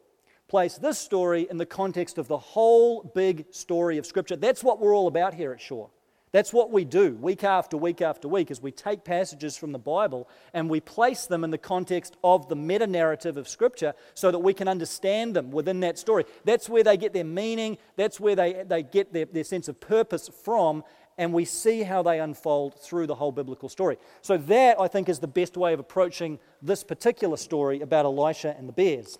Place 0.48 0.78
this 0.78 0.98
story 0.98 1.46
in 1.50 1.56
the 1.56 1.66
context 1.66 2.18
of 2.18 2.28
the 2.28 2.38
whole 2.38 3.02
big 3.02 3.46
story 3.50 3.98
of 3.98 4.06
Scripture. 4.06 4.36
That's 4.36 4.62
what 4.62 4.80
we're 4.80 4.94
all 4.94 5.08
about 5.08 5.34
here 5.34 5.52
at 5.52 5.60
Shore. 5.60 5.90
That's 6.36 6.52
what 6.52 6.70
we 6.70 6.84
do 6.84 7.14
week 7.14 7.44
after 7.44 7.78
week 7.78 8.02
after 8.02 8.28
week 8.28 8.50
is 8.50 8.60
we 8.60 8.70
take 8.70 9.04
passages 9.04 9.56
from 9.56 9.72
the 9.72 9.78
Bible 9.78 10.28
and 10.52 10.68
we 10.68 10.80
place 10.80 11.24
them 11.24 11.44
in 11.44 11.50
the 11.50 11.56
context 11.56 12.14
of 12.22 12.50
the 12.50 12.54
meta 12.54 12.86
narrative 12.86 13.38
of 13.38 13.48
Scripture 13.48 13.94
so 14.12 14.30
that 14.30 14.40
we 14.40 14.52
can 14.52 14.68
understand 14.68 15.34
them 15.34 15.50
within 15.50 15.80
that 15.80 15.98
story. 15.98 16.26
That's 16.44 16.68
where 16.68 16.84
they 16.84 16.98
get 16.98 17.14
their 17.14 17.24
meaning, 17.24 17.78
that's 17.96 18.20
where 18.20 18.36
they, 18.36 18.64
they 18.68 18.82
get 18.82 19.14
their, 19.14 19.24
their 19.24 19.44
sense 19.44 19.66
of 19.66 19.80
purpose 19.80 20.28
from, 20.44 20.84
and 21.16 21.32
we 21.32 21.46
see 21.46 21.82
how 21.82 22.02
they 22.02 22.20
unfold 22.20 22.78
through 22.82 23.06
the 23.06 23.14
whole 23.14 23.32
biblical 23.32 23.70
story. 23.70 23.96
So, 24.20 24.36
that 24.36 24.78
I 24.78 24.88
think 24.88 25.08
is 25.08 25.20
the 25.20 25.26
best 25.26 25.56
way 25.56 25.72
of 25.72 25.80
approaching 25.80 26.38
this 26.60 26.84
particular 26.84 27.38
story 27.38 27.80
about 27.80 28.04
Elisha 28.04 28.54
and 28.58 28.68
the 28.68 28.74
bears. 28.74 29.16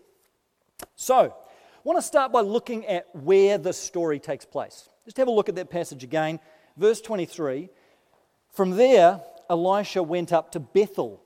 So, 0.97 1.35
I 1.35 1.81
want 1.83 1.97
to 1.97 2.07
start 2.07 2.31
by 2.31 2.43
looking 2.43 2.85
at 2.85 3.07
where 3.15 3.57
this 3.57 3.79
story 3.79 4.19
takes 4.19 4.45
place. 4.45 4.91
Just 5.07 5.17
have 5.17 5.29
a 5.29 5.31
look 5.31 5.49
at 5.49 5.55
that 5.55 5.71
passage 5.71 6.05
again 6.05 6.41
verse 6.77 7.01
23 7.01 7.69
From 8.53 8.71
there, 8.73 9.21
Elisha 9.49 10.03
went 10.03 10.33
up 10.33 10.53
to 10.53 10.61
Bethel. 10.61 11.23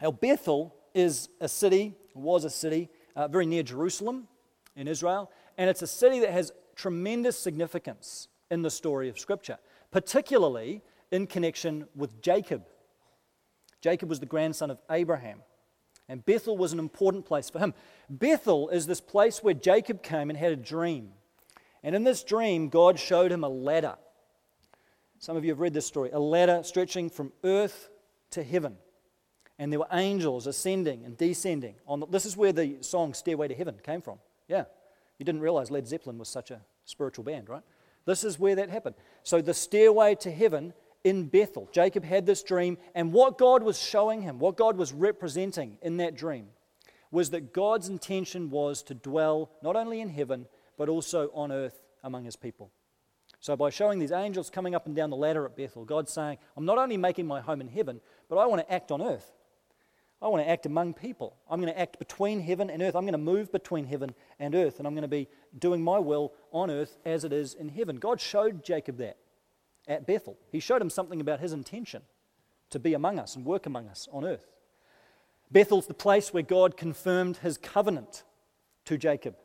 Now, 0.00 0.10
Bethel 0.10 0.74
is 0.94 1.28
a 1.40 1.48
city, 1.48 1.94
was 2.14 2.44
a 2.44 2.50
city, 2.50 2.88
uh, 3.16 3.28
very 3.28 3.46
near 3.46 3.62
Jerusalem 3.62 4.28
in 4.76 4.88
Israel, 4.88 5.30
and 5.56 5.68
it's 5.68 5.82
a 5.82 5.86
city 5.86 6.20
that 6.20 6.30
has 6.30 6.52
tremendous 6.76 7.36
significance 7.36 8.28
in 8.50 8.62
the 8.62 8.70
story 8.70 9.08
of 9.08 9.18
Scripture, 9.18 9.58
particularly 9.90 10.82
in 11.10 11.26
connection 11.26 11.86
with 11.94 12.20
Jacob. 12.22 12.64
Jacob 13.80 14.08
was 14.08 14.20
the 14.20 14.26
grandson 14.26 14.70
of 14.70 14.78
Abraham. 14.90 15.42
And 16.08 16.24
Bethel 16.24 16.56
was 16.56 16.72
an 16.72 16.78
important 16.78 17.26
place 17.26 17.50
for 17.50 17.58
him. 17.58 17.74
Bethel 18.08 18.70
is 18.70 18.86
this 18.86 19.00
place 19.00 19.42
where 19.42 19.54
Jacob 19.54 20.02
came 20.02 20.30
and 20.30 20.38
had 20.38 20.52
a 20.52 20.56
dream. 20.56 21.10
And 21.82 21.94
in 21.94 22.04
this 22.04 22.24
dream, 22.24 22.70
God 22.70 22.98
showed 22.98 23.30
him 23.30 23.44
a 23.44 23.48
ladder. 23.48 23.96
Some 25.18 25.36
of 25.36 25.44
you 25.44 25.50
have 25.50 25.60
read 25.60 25.74
this 25.74 25.86
story 25.86 26.10
a 26.10 26.18
ladder 26.18 26.62
stretching 26.62 27.10
from 27.10 27.32
earth 27.44 27.88
to 28.30 28.42
heaven. 28.42 28.76
And 29.58 29.72
there 29.72 29.80
were 29.80 29.88
angels 29.92 30.46
ascending 30.46 31.04
and 31.04 31.16
descending. 31.16 31.74
On 31.86 32.00
the, 32.00 32.06
this 32.06 32.24
is 32.24 32.36
where 32.36 32.52
the 32.52 32.76
song 32.80 33.12
Stairway 33.12 33.48
to 33.48 33.54
Heaven 33.54 33.74
came 33.82 34.00
from. 34.00 34.18
Yeah. 34.46 34.64
You 35.18 35.24
didn't 35.24 35.40
realize 35.40 35.70
Led 35.70 35.88
Zeppelin 35.88 36.16
was 36.16 36.28
such 36.28 36.52
a 36.52 36.60
spiritual 36.84 37.24
band, 37.24 37.48
right? 37.48 37.62
This 38.04 38.22
is 38.22 38.38
where 38.38 38.54
that 38.54 38.70
happened. 38.70 38.94
So 39.24 39.42
the 39.42 39.52
stairway 39.52 40.14
to 40.16 40.30
heaven 40.30 40.72
in 41.02 41.26
Bethel. 41.26 41.68
Jacob 41.72 42.04
had 42.04 42.24
this 42.24 42.42
dream, 42.42 42.78
and 42.94 43.12
what 43.12 43.36
God 43.36 43.62
was 43.62 43.80
showing 43.80 44.22
him, 44.22 44.38
what 44.38 44.56
God 44.56 44.76
was 44.76 44.92
representing 44.92 45.76
in 45.82 45.96
that 45.98 46.14
dream, 46.14 46.46
was 47.10 47.30
that 47.30 47.52
God's 47.52 47.88
intention 47.88 48.50
was 48.50 48.82
to 48.84 48.94
dwell 48.94 49.50
not 49.62 49.74
only 49.74 50.00
in 50.00 50.08
heaven, 50.08 50.46
but 50.76 50.88
also 50.88 51.30
on 51.34 51.50
earth 51.50 51.82
among 52.04 52.24
his 52.24 52.36
people. 52.36 52.70
So, 53.40 53.56
by 53.56 53.70
showing 53.70 53.98
these 53.98 54.12
angels 54.12 54.50
coming 54.50 54.74
up 54.74 54.86
and 54.86 54.96
down 54.96 55.10
the 55.10 55.16
ladder 55.16 55.44
at 55.44 55.56
Bethel, 55.56 55.84
God's 55.84 56.12
saying, 56.12 56.38
I'm 56.56 56.64
not 56.64 56.78
only 56.78 56.96
making 56.96 57.26
my 57.26 57.40
home 57.40 57.60
in 57.60 57.68
heaven, 57.68 58.00
but 58.28 58.36
I 58.36 58.46
want 58.46 58.66
to 58.66 58.72
act 58.72 58.90
on 58.90 59.00
earth. 59.00 59.32
I 60.20 60.26
want 60.26 60.42
to 60.42 60.50
act 60.50 60.66
among 60.66 60.94
people. 60.94 61.36
I'm 61.48 61.60
going 61.60 61.72
to 61.72 61.78
act 61.78 62.00
between 62.00 62.40
heaven 62.40 62.70
and 62.70 62.82
earth. 62.82 62.96
I'm 62.96 63.04
going 63.04 63.12
to 63.12 63.18
move 63.18 63.52
between 63.52 63.86
heaven 63.86 64.14
and 64.40 64.54
earth, 64.56 64.78
and 64.78 64.86
I'm 64.86 64.94
going 64.94 65.02
to 65.02 65.08
be 65.08 65.28
doing 65.56 65.82
my 65.82 65.98
will 65.98 66.32
on 66.50 66.70
earth 66.70 66.98
as 67.04 67.24
it 67.24 67.32
is 67.32 67.54
in 67.54 67.68
heaven. 67.68 67.96
God 67.96 68.20
showed 68.20 68.64
Jacob 68.64 68.98
that 68.98 69.16
at 69.86 70.06
Bethel. 70.06 70.36
He 70.50 70.58
showed 70.58 70.82
him 70.82 70.90
something 70.90 71.20
about 71.20 71.38
his 71.38 71.52
intention 71.52 72.02
to 72.70 72.80
be 72.80 72.94
among 72.94 73.20
us 73.20 73.36
and 73.36 73.44
work 73.44 73.66
among 73.66 73.88
us 73.88 74.08
on 74.12 74.24
earth. 74.24 74.46
Bethel's 75.50 75.86
the 75.86 75.94
place 75.94 76.32
where 76.32 76.42
God 76.42 76.76
confirmed 76.76 77.38
his 77.38 77.56
covenant 77.56 78.24
to 78.84 78.98
Jacob, 78.98 79.36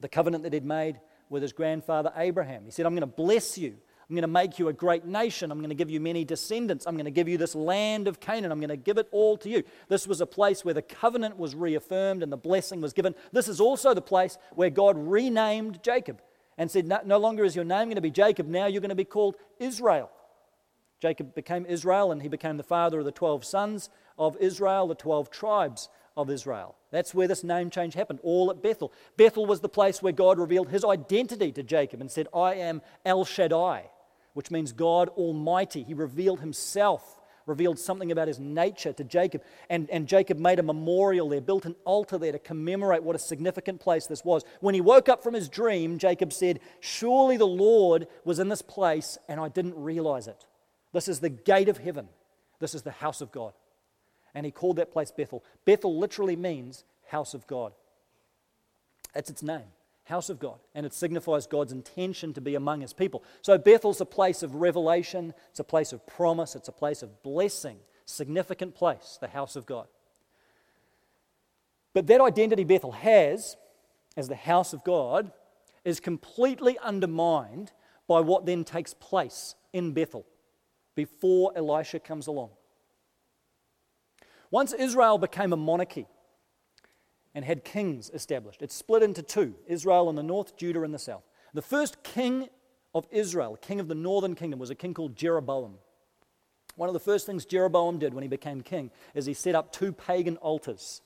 the 0.00 0.08
covenant 0.08 0.42
that 0.44 0.52
he'd 0.52 0.64
made 0.64 1.00
with 1.28 1.42
his 1.42 1.52
grandfather 1.52 2.12
Abraham. 2.16 2.64
He 2.64 2.70
said, 2.70 2.86
I'm 2.86 2.94
going 2.94 3.00
to 3.00 3.06
bless 3.06 3.58
you 3.58 3.76
I'm 4.08 4.14
going 4.14 4.22
to 4.22 4.28
make 4.28 4.58
you 4.58 4.68
a 4.68 4.72
great 4.72 5.06
nation. 5.06 5.50
I'm 5.50 5.58
going 5.58 5.70
to 5.70 5.74
give 5.74 5.90
you 5.90 6.00
many 6.00 6.24
descendants. 6.24 6.86
I'm 6.86 6.94
going 6.94 7.06
to 7.06 7.10
give 7.10 7.28
you 7.28 7.38
this 7.38 7.54
land 7.54 8.06
of 8.06 8.20
Canaan. 8.20 8.52
I'm 8.52 8.60
going 8.60 8.68
to 8.68 8.76
give 8.76 8.98
it 8.98 9.08
all 9.12 9.36
to 9.38 9.48
you. 9.48 9.62
This 9.88 10.06
was 10.06 10.20
a 10.20 10.26
place 10.26 10.64
where 10.64 10.74
the 10.74 10.82
covenant 10.82 11.38
was 11.38 11.54
reaffirmed 11.54 12.22
and 12.22 12.30
the 12.30 12.36
blessing 12.36 12.80
was 12.80 12.92
given. 12.92 13.14
This 13.32 13.48
is 13.48 13.60
also 13.60 13.94
the 13.94 14.02
place 14.02 14.36
where 14.52 14.70
God 14.70 14.96
renamed 14.98 15.82
Jacob 15.82 16.20
and 16.58 16.70
said, 16.70 16.86
No, 16.86 17.00
no 17.04 17.18
longer 17.18 17.44
is 17.44 17.56
your 17.56 17.64
name 17.64 17.86
going 17.86 17.94
to 17.94 18.02
be 18.02 18.10
Jacob, 18.10 18.46
now 18.46 18.66
you're 18.66 18.82
going 18.82 18.90
to 18.90 18.94
be 18.94 19.04
called 19.04 19.36
Israel. 19.58 20.10
Jacob 21.00 21.34
became 21.34 21.66
Israel 21.66 22.12
and 22.12 22.22
he 22.22 22.28
became 22.28 22.56
the 22.56 22.62
father 22.62 22.98
of 22.98 23.04
the 23.04 23.12
12 23.12 23.44
sons 23.44 23.90
of 24.18 24.36
Israel, 24.38 24.86
the 24.86 24.94
12 24.94 25.30
tribes 25.30 25.88
of 26.16 26.30
Israel. 26.30 26.76
That's 26.90 27.14
where 27.14 27.28
this 27.28 27.44
name 27.44 27.70
change 27.70 27.94
happened, 27.94 28.20
all 28.22 28.50
at 28.50 28.62
Bethel. 28.62 28.92
Bethel 29.16 29.46
was 29.46 29.60
the 29.60 29.68
place 29.68 30.02
where 30.02 30.12
God 30.12 30.38
revealed 30.38 30.68
his 30.68 30.84
identity 30.84 31.50
to 31.52 31.62
Jacob 31.62 32.00
and 32.00 32.10
said, 32.10 32.28
I 32.34 32.54
am 32.54 32.82
El 33.04 33.24
Shaddai 33.24 33.90
which 34.34 34.50
means 34.50 34.72
God 34.72 35.08
Almighty. 35.10 35.82
He 35.82 35.94
revealed 35.94 36.40
himself, 36.40 37.20
revealed 37.46 37.78
something 37.78 38.12
about 38.12 38.28
his 38.28 38.38
nature 38.38 38.92
to 38.92 39.04
Jacob. 39.04 39.42
And, 39.70 39.88
and 39.90 40.06
Jacob 40.06 40.38
made 40.38 40.58
a 40.58 40.62
memorial 40.62 41.28
there, 41.28 41.40
built 41.40 41.64
an 41.64 41.76
altar 41.84 42.18
there 42.18 42.32
to 42.32 42.38
commemorate 42.38 43.02
what 43.02 43.16
a 43.16 43.20
significant 43.20 43.80
place 43.80 44.06
this 44.06 44.24
was. 44.24 44.44
When 44.60 44.74
he 44.74 44.80
woke 44.80 45.08
up 45.08 45.22
from 45.22 45.34
his 45.34 45.48
dream, 45.48 45.98
Jacob 45.98 46.32
said, 46.32 46.60
Surely 46.80 47.36
the 47.36 47.46
Lord 47.46 48.06
was 48.24 48.38
in 48.38 48.48
this 48.48 48.62
place, 48.62 49.16
and 49.28 49.40
I 49.40 49.48
didn't 49.48 49.76
realize 49.76 50.26
it. 50.26 50.44
This 50.92 51.08
is 51.08 51.20
the 51.20 51.30
gate 51.30 51.68
of 51.68 51.78
heaven, 51.78 52.08
this 52.60 52.74
is 52.74 52.82
the 52.82 52.90
house 52.90 53.20
of 53.20 53.32
God. 53.32 53.52
And 54.34 54.44
he 54.44 54.52
called 54.52 54.76
that 54.76 54.92
place 54.92 55.10
Bethel. 55.10 55.44
Bethel 55.64 55.98
literally 55.98 56.36
means 56.36 56.84
house 57.08 57.34
of 57.34 57.46
God. 57.46 57.72
That's 59.12 59.30
its 59.30 59.42
name 59.42 59.66
house 60.04 60.28
of 60.28 60.38
God, 60.38 60.58
and 60.74 60.84
it 60.84 60.92
signifies 60.92 61.46
God's 61.46 61.72
intention 61.72 62.34
to 62.34 62.40
be 62.40 62.54
among 62.54 62.82
his 62.82 62.92
people. 62.92 63.24
So 63.42 63.56
Bethel's 63.56 64.00
a 64.00 64.06
place 64.06 64.42
of 64.42 64.56
revelation, 64.56 65.34
it's 65.50 65.60
a 65.60 65.64
place 65.64 65.92
of 65.92 66.06
promise, 66.06 66.54
it's 66.54 66.68
a 66.68 66.72
place 66.72 67.02
of 67.02 67.22
blessing, 67.22 67.78
significant 68.04 68.74
place, 68.74 69.18
the 69.20 69.28
house 69.28 69.56
of 69.56 69.66
God. 69.66 69.86
But 71.94 72.06
that 72.08 72.20
identity 72.20 72.64
Bethel 72.64 72.92
has 72.92 73.56
as 74.16 74.28
the 74.28 74.34
house 74.34 74.72
of 74.72 74.84
God 74.84 75.32
is 75.84 76.00
completely 76.00 76.78
undermined 76.78 77.72
by 78.06 78.20
what 78.20 78.44
then 78.44 78.64
takes 78.64 78.92
place 78.92 79.54
in 79.72 79.92
Bethel 79.92 80.26
before 80.94 81.52
Elisha 81.56 81.98
comes 81.98 82.26
along. 82.26 82.50
Once 84.50 84.72
Israel 84.72 85.18
became 85.18 85.52
a 85.52 85.56
monarchy, 85.56 86.06
and 87.34 87.44
had 87.44 87.64
kings 87.64 88.10
established. 88.14 88.62
it 88.62 88.70
split 88.70 89.02
into 89.02 89.22
two 89.22 89.54
Israel 89.66 90.08
in 90.08 90.14
the 90.16 90.22
north, 90.22 90.56
Judah 90.56 90.82
in 90.82 90.92
the 90.92 90.98
south. 90.98 91.24
The 91.52 91.62
first 91.62 92.02
king 92.02 92.48
of 92.94 93.06
Israel, 93.10 93.58
king 93.60 93.80
of 93.80 93.88
the 93.88 93.94
northern 93.94 94.34
kingdom, 94.34 94.60
was 94.60 94.70
a 94.70 94.74
king 94.74 94.94
called 94.94 95.16
Jeroboam. 95.16 95.74
One 96.76 96.88
of 96.88 96.92
the 96.92 97.00
first 97.00 97.26
things 97.26 97.44
Jeroboam 97.44 97.98
did 97.98 98.14
when 98.14 98.22
he 98.22 98.28
became 98.28 98.60
king 98.62 98.90
is 99.14 99.26
he 99.26 99.34
set 99.34 99.54
up 99.54 99.72
two 99.72 99.92
pagan 99.92 100.36
altars, 100.38 101.02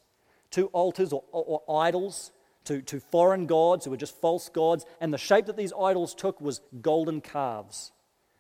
two 0.51 0.67
altars 0.69 1.13
or, 1.13 1.23
or, 1.33 1.63
idols 1.83 2.33
to, 2.65 2.81
to 2.83 3.01
foreign 3.01 3.47
gods 3.47 3.85
who 3.85 3.91
were 3.91 3.97
just 3.97 4.19
false 4.19 4.49
gods, 4.49 4.85
and 5.01 5.13
the 5.13 5.19
shape 5.19 5.47
that 5.47 5.57
these 5.57 5.73
idols 5.79 6.15
took 6.15 6.41
was 6.41 6.61
golden 6.81 7.21
calves. 7.21 7.93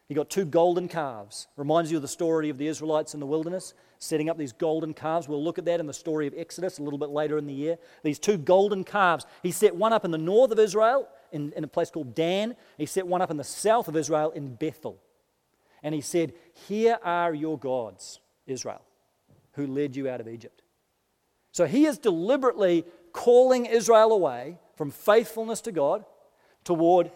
He 0.07 0.14
got 0.14 0.31
two 0.31 0.47
golden 0.47 0.88
calves. 0.88 1.49
Reminds 1.57 1.90
you 1.90 1.99
of 1.99 2.02
the 2.02 2.09
story 2.09 2.49
of 2.49 2.57
the 2.57 2.67
Israelites 2.67 3.12
in 3.12 3.21
the 3.21 3.26
wilderness, 3.26 3.75
setting 3.99 4.31
up 4.31 4.38
these 4.38 4.52
golden 4.52 4.95
calves. 4.95 5.28
We'll 5.28 5.43
look 5.43 5.59
at 5.59 5.64
that 5.67 5.81
in 5.81 5.87
the 5.87 5.93
story 5.93 6.26
of 6.26 6.35
Exodus 6.37 6.78
a 6.78 6.83
little 6.83 6.99
bit 6.99 7.11
later 7.11 7.38
in 7.38 7.47
the 7.47 7.55
year. 7.55 7.78
These 8.02 8.19
two 8.19 8.38
golden 8.38 8.85
calves. 8.85 9.26
He 9.43 9.50
set 9.50 9.75
one 9.75 9.93
up 9.93 10.05
in 10.05 10.11
the 10.11 10.19
north 10.19 10.50
of 10.50 10.59
Israel, 10.59 11.09
in, 11.33 11.52
in 11.57 11.64
a 11.64 11.69
place 11.69 11.90
called 11.90 12.14
Dan. 12.14 12.57
He 12.76 12.87
set 12.87 13.07
one 13.07 13.21
up 13.21 13.31
in 13.31 13.37
the 13.37 13.45
south 13.45 13.88
of 13.88 13.97
Israel, 13.97 14.31
in 14.31 14.55
Bethel. 14.55 14.99
And 15.83 15.95
he 15.95 16.00
said, 16.00 16.33
Here 16.69 16.99
are 17.02 17.35
your 17.35 17.59
gods, 17.59 18.21
Israel, 18.47 18.83
who 19.52 19.67
led 19.67 19.97
you 19.97 20.09
out 20.09 20.21
of 20.21 20.28
Egypt. 20.28 20.62
So 21.52 21.67
he 21.67 21.87
is 21.87 21.99
deliberately 21.99 22.85
calling 23.12 23.67
Israel 23.67 24.12
away 24.12 24.59
from 24.76 24.90
faithfulness 24.90 25.61
to 25.62 25.73
God 25.73 26.05
toward 26.64 27.11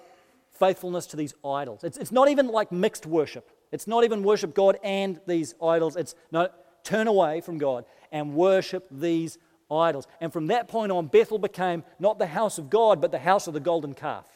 faithfulness 0.50 1.06
to 1.06 1.16
these 1.16 1.34
idols. 1.44 1.84
It's, 1.84 1.96
it's 1.96 2.12
not 2.12 2.28
even 2.28 2.48
like 2.48 2.72
mixed 2.72 3.06
worship. 3.06 3.50
It's 3.72 3.86
not 3.86 4.04
even 4.04 4.22
worship 4.22 4.54
God 4.54 4.78
and 4.84 5.20
these 5.26 5.54
idols. 5.62 5.96
It's 5.96 6.14
no, 6.30 6.48
turn 6.84 7.06
away 7.06 7.40
from 7.40 7.58
God 7.58 7.84
and 8.10 8.34
worship 8.34 8.86
these 8.90 9.38
idols. 9.70 10.06
And 10.20 10.32
from 10.32 10.48
that 10.48 10.68
point 10.68 10.92
on, 10.92 11.06
Bethel 11.06 11.38
became 11.38 11.84
not 11.98 12.18
the 12.18 12.26
house 12.26 12.58
of 12.58 12.70
God, 12.70 13.00
but 13.00 13.10
the 13.10 13.18
house 13.18 13.46
of 13.46 13.54
the 13.54 13.60
golden 13.60 13.94
calf 13.94 14.26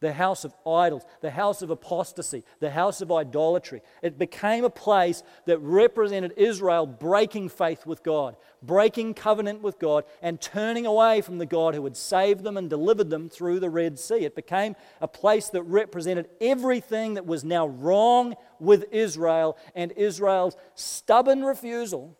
the 0.00 0.12
house 0.12 0.44
of 0.44 0.54
idols, 0.66 1.04
the 1.20 1.30
house 1.30 1.62
of 1.62 1.70
apostasy, 1.70 2.42
the 2.58 2.70
house 2.70 3.00
of 3.00 3.12
idolatry. 3.12 3.82
It 4.02 4.18
became 4.18 4.64
a 4.64 4.70
place 4.70 5.22
that 5.44 5.58
represented 5.58 6.32
Israel 6.36 6.86
breaking 6.86 7.50
faith 7.50 7.84
with 7.86 8.02
God, 8.02 8.36
breaking 8.62 9.14
covenant 9.14 9.62
with 9.62 9.78
God, 9.78 10.04
and 10.22 10.40
turning 10.40 10.86
away 10.86 11.20
from 11.20 11.38
the 11.38 11.46
God 11.46 11.74
who 11.74 11.84
had 11.84 11.96
saved 11.96 12.42
them 12.42 12.56
and 12.56 12.70
delivered 12.70 13.10
them 13.10 13.28
through 13.28 13.60
the 13.60 13.70
Red 13.70 13.98
Sea. 13.98 14.24
It 14.24 14.34
became 14.34 14.74
a 15.00 15.08
place 15.08 15.48
that 15.50 15.62
represented 15.64 16.28
everything 16.40 17.14
that 17.14 17.26
was 17.26 17.44
now 17.44 17.66
wrong 17.66 18.34
with 18.58 18.86
Israel 18.92 19.58
and 19.74 19.92
Israel's 19.92 20.56
stubborn 20.74 21.44
refusal 21.44 22.16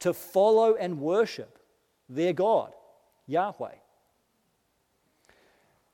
to 0.00 0.12
follow 0.12 0.74
and 0.74 1.00
worship 1.00 1.58
their 2.08 2.32
God, 2.32 2.72
Yahweh. 3.26 3.76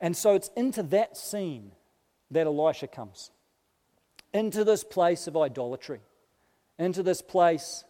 And 0.00 0.16
so 0.16 0.34
it's 0.34 0.50
into 0.56 0.82
that 0.84 1.16
scene 1.16 1.72
that 2.30 2.46
Elisha 2.46 2.86
comes 2.86 3.30
into 4.32 4.64
this 4.64 4.84
place 4.84 5.26
of 5.26 5.36
idolatry, 5.36 6.00
into 6.78 7.02
this 7.02 7.22
place 7.22 7.84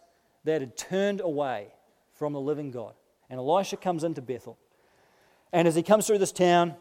that 0.45 0.61
had 0.61 0.77
turned 0.77 1.19
away 1.19 1.67
from 2.13 2.31
the 2.31 2.39
living 2.39 2.71
God. 2.71 2.93
And 3.29 3.37
Elisha 3.37 3.75
comes 3.75 4.03
into 4.03 4.21
Bethel. 4.21 4.57
And 5.51 5.67
as 5.67 5.75
he 5.75 5.83
comes 5.83 6.07
through 6.07 6.19
this 6.19 6.31
town, 6.31 6.75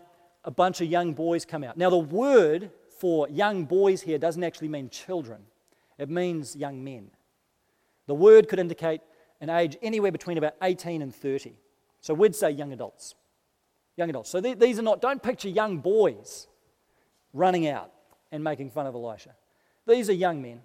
a 0.44 0.50
bunch 0.50 0.80
of 0.80 0.86
young 0.88 1.14
boys 1.14 1.44
come 1.44 1.64
out. 1.64 1.76
Now, 1.76 1.90
the 1.90 1.98
word 1.98 2.70
for 3.00 3.28
young 3.28 3.64
boys 3.64 4.02
here 4.02 4.18
doesn't 4.18 4.44
actually 4.44 4.68
mean 4.68 4.88
children, 4.88 5.42
it 5.98 6.08
means 6.08 6.54
young 6.54 6.84
men. 6.84 7.10
The 8.06 8.14
word 8.14 8.48
could 8.48 8.60
indicate 8.60 9.00
an 9.40 9.50
age 9.50 9.76
anywhere 9.82 10.12
between 10.12 10.38
about 10.38 10.54
18 10.62 11.02
and 11.02 11.14
30. 11.14 11.58
So 12.00 12.14
we'd 12.14 12.36
say 12.36 12.52
young 12.52 12.72
adults 12.72 13.16
young 13.96 14.10
adults. 14.10 14.30
So 14.30 14.40
these 14.40 14.78
are 14.78 14.82
not, 14.82 15.00
don't 15.00 15.22
picture 15.22 15.48
young 15.48 15.78
boys 15.78 16.46
running 17.32 17.66
out 17.66 17.92
and 18.30 18.42
making 18.44 18.70
fun 18.70 18.86
of 18.86 18.94
Elisha. 18.94 19.30
These 19.86 20.10
are 20.10 20.14
young 20.14 20.42
men, 20.42 20.60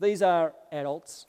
these 0.00 0.22
are 0.22 0.54
adults. 0.72 1.26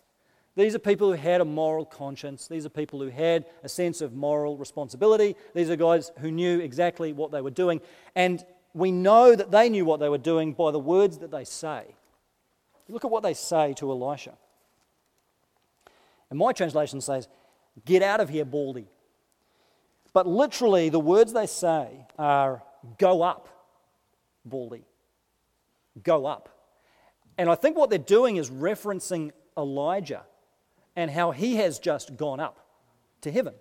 These 0.56 0.74
are 0.74 0.80
people 0.80 1.12
who 1.12 1.22
had 1.22 1.40
a 1.40 1.46
moral 1.46 1.86
conscience. 1.86 2.48
These 2.48 2.66
are 2.66 2.70
people 2.70 3.00
who 3.00 3.10
had 3.10 3.46
a 3.62 3.70
sense 3.70 4.02
of 4.02 4.16
moral 4.16 4.58
responsibility. 4.58 5.36
These 5.54 5.70
are 5.70 5.76
guys 5.76 6.12
who 6.18 6.32
knew 6.32 6.60
exactly 6.62 7.14
what 7.14 7.30
they 7.30 7.42
were 7.42 7.52
doing. 7.52 7.80
And 8.16 8.44
we 8.74 8.92
know 8.92 9.36
that 9.36 9.52
they 9.52 9.70
knew 9.70 9.86
what 9.86 10.00
they 10.00 10.10
were 10.10 10.18
doing 10.18 10.54
by 10.54 10.72
the 10.72 10.80
words 10.80 11.20
that 11.20 11.30
they 11.30 11.44
say. 11.44 11.86
Look 12.90 13.06
at 13.06 13.12
what 13.12 13.22
they 13.22 13.36
say 13.36 13.74
to 13.74 13.92
Elisha. 13.92 14.34
And 16.32 16.40
my 16.40 16.54
translation 16.54 17.02
says, 17.02 17.28
Get 17.86 18.02
out 18.02 18.20
of 18.20 18.30
here, 18.30 18.44
Baldy. 18.44 18.88
But 20.18 20.26
literally, 20.26 20.90
the 20.90 21.00
words 21.00 21.32
they 21.32 21.46
say 21.46 22.08
are, 22.18 22.64
Go 22.98 23.22
up, 23.22 23.50
Baldy. 24.44 24.84
Go 26.02 26.26
up. 26.26 26.50
And 27.38 27.48
I 27.48 27.54
think 27.54 27.78
what 27.78 27.92
they're 27.92 28.00
doing 28.00 28.38
is 28.38 28.50
referencing 28.50 29.30
Elijah 29.56 30.24
and 30.96 31.12
how 31.12 31.30
he 31.30 31.58
has 31.58 31.78
just 31.78 32.18
gone 32.18 32.40
up 32.40 32.66
to 33.22 33.32
heaven. 33.32 33.54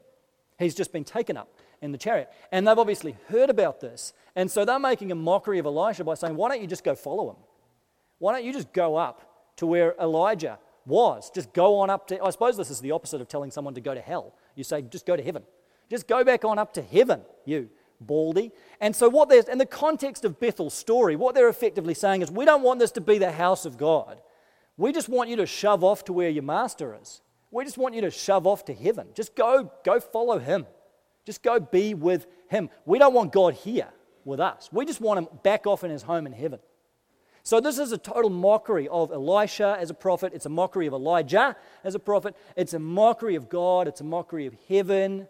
He's 0.59 0.75
just 0.75 0.95
been 0.95 1.05
taken 1.05 1.37
up 1.37 1.51
in 1.83 1.93
the 1.93 1.99
chariot. 1.99 2.31
And 2.51 2.67
they've 2.67 2.79
obviously 2.79 3.19
heard 3.29 3.51
about 3.51 3.83
this. 3.83 4.15
And 4.35 4.51
so 4.51 4.65
they're 4.65 4.79
making 4.79 5.13
a 5.13 5.15
mockery 5.15 5.59
of 5.59 5.67
Elisha 5.67 6.05
by 6.05 6.15
saying, 6.15 6.37
Why 6.37 6.49
don't 6.49 6.63
you 6.63 6.67
just 6.67 6.85
go 6.85 6.95
follow 6.95 7.29
him? 7.29 7.37
Why 8.19 8.33
don't 8.33 8.47
you 8.47 8.55
just 8.55 8.73
go 8.73 8.97
up 8.97 9.53
to 9.57 9.67
where 9.67 9.95
Elijah 10.01 10.59
was? 10.87 11.31
Just 11.35 11.53
go 11.53 11.81
on 11.81 11.91
up 11.91 12.07
to, 12.07 12.25
I 12.25 12.31
suppose 12.31 12.57
this 12.57 12.71
is 12.71 12.81
the 12.81 12.93
opposite 12.93 13.21
of 13.21 13.29
telling 13.29 13.51
someone 13.51 13.75
to 13.75 13.83
go 13.83 13.93
to 13.93 14.01
hell. 14.01 14.35
You 14.55 14.65
say, 14.65 14.81
Just 14.81 15.05
go 15.05 15.17
to 15.17 15.23
heaven. 15.23 15.43
Just 15.89 16.07
go 16.07 16.25
back 16.25 16.45
on 16.45 16.59
up 16.59 16.75
to 16.75 16.83
heaven, 16.83 17.23
you 17.45 17.71
baldy. 18.01 18.53
And 18.81 18.95
so, 18.95 19.09
what 19.09 19.29
there's 19.29 19.49
in 19.49 19.59
the 19.59 19.67
context 19.67 20.25
of 20.25 20.39
Bethel's 20.39 20.75
story, 20.75 21.17
what 21.17 21.35
they're 21.35 21.49
effectively 21.49 21.95
saying 21.95 22.23
is, 22.23 22.31
we 22.31 22.45
don't 22.45 22.63
want 22.63 22.81
this 22.81 22.91
to 22.93 23.01
be 23.01 23.19
the 23.19 23.33
house 23.33 23.65
of 23.65 23.79
God. 23.79 24.21
We 24.77 24.93
just 24.93 25.09
want 25.09 25.31
you 25.31 25.37
to 25.37 25.47
shove 25.47 25.83
off 25.83 26.05
to 26.05 26.13
where 26.13 26.29
your 26.29 26.43
master 26.43 26.97
is. 27.01 27.23
We 27.51 27.65
just 27.65 27.79
want 27.79 27.95
you 27.95 28.03
to 28.03 28.11
shove 28.11 28.47
off 28.47 28.65
to 28.67 28.75
heaven. 28.75 29.09
Just 29.15 29.35
go, 29.35 29.73
go 29.85 30.01
follow 30.01 30.39
him. 30.39 30.67
Just 31.25 31.43
go 31.43 31.59
be 31.59 31.95
with 31.95 32.27
him. 32.49 32.69
We 32.85 32.99
don't 32.99 33.15
want 33.15 33.33
God 33.33 33.55
here 33.55 33.89
with 34.25 34.41
us. 34.41 34.69
We 34.73 34.85
just 34.85 35.01
want 35.01 35.19
him 35.19 35.29
back 35.43 35.67
off 35.67 35.83
in 35.83 35.91
his 35.91 36.03
home 36.03 36.27
in 36.27 36.33
heaven. 36.33 36.61
So, 37.43 37.61
this 37.61 37.79
is 37.79 37.93
a 37.93 37.99
total 37.99 38.29
mockery 38.31 38.89
of 38.89 39.13
Elisha 39.13 39.77
as 39.79 39.91
a 39.91 39.95
prophet. 39.95 40.33
It's 40.35 40.47
a 40.47 40.51
mockery 40.51 40.89
of 40.89 40.93
Elijah 40.93 41.57
as 41.85 41.95
a 41.95 42.01
prophet. 42.01 42.37
It's 42.57 42.75
a 42.75 42.79
mockery 42.81 43.37
of 43.37 43.49
God. 43.49 43.87
It's 43.87 44.01
a 44.01 44.05
mockery 44.05 44.47
of 44.47 44.57
heaven. 44.69 45.29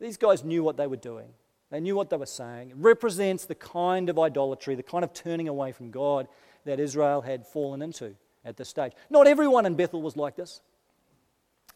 These 0.00 0.16
guys 0.16 0.44
knew 0.44 0.62
what 0.62 0.76
they 0.76 0.86
were 0.86 0.96
doing, 0.96 1.28
they 1.70 1.80
knew 1.80 1.96
what 1.96 2.10
they 2.10 2.16
were 2.16 2.26
saying. 2.26 2.70
It 2.70 2.76
represents 2.76 3.44
the 3.44 3.54
kind 3.54 4.08
of 4.08 4.18
idolatry, 4.18 4.74
the 4.74 4.82
kind 4.82 5.04
of 5.04 5.12
turning 5.12 5.48
away 5.48 5.72
from 5.72 5.90
God 5.90 6.28
that 6.64 6.80
Israel 6.80 7.20
had 7.22 7.46
fallen 7.46 7.82
into 7.82 8.14
at 8.44 8.56
this 8.56 8.68
stage. 8.68 8.92
Not 9.10 9.26
everyone 9.26 9.66
in 9.66 9.74
Bethel 9.74 10.02
was 10.02 10.16
like 10.16 10.36
this. 10.36 10.60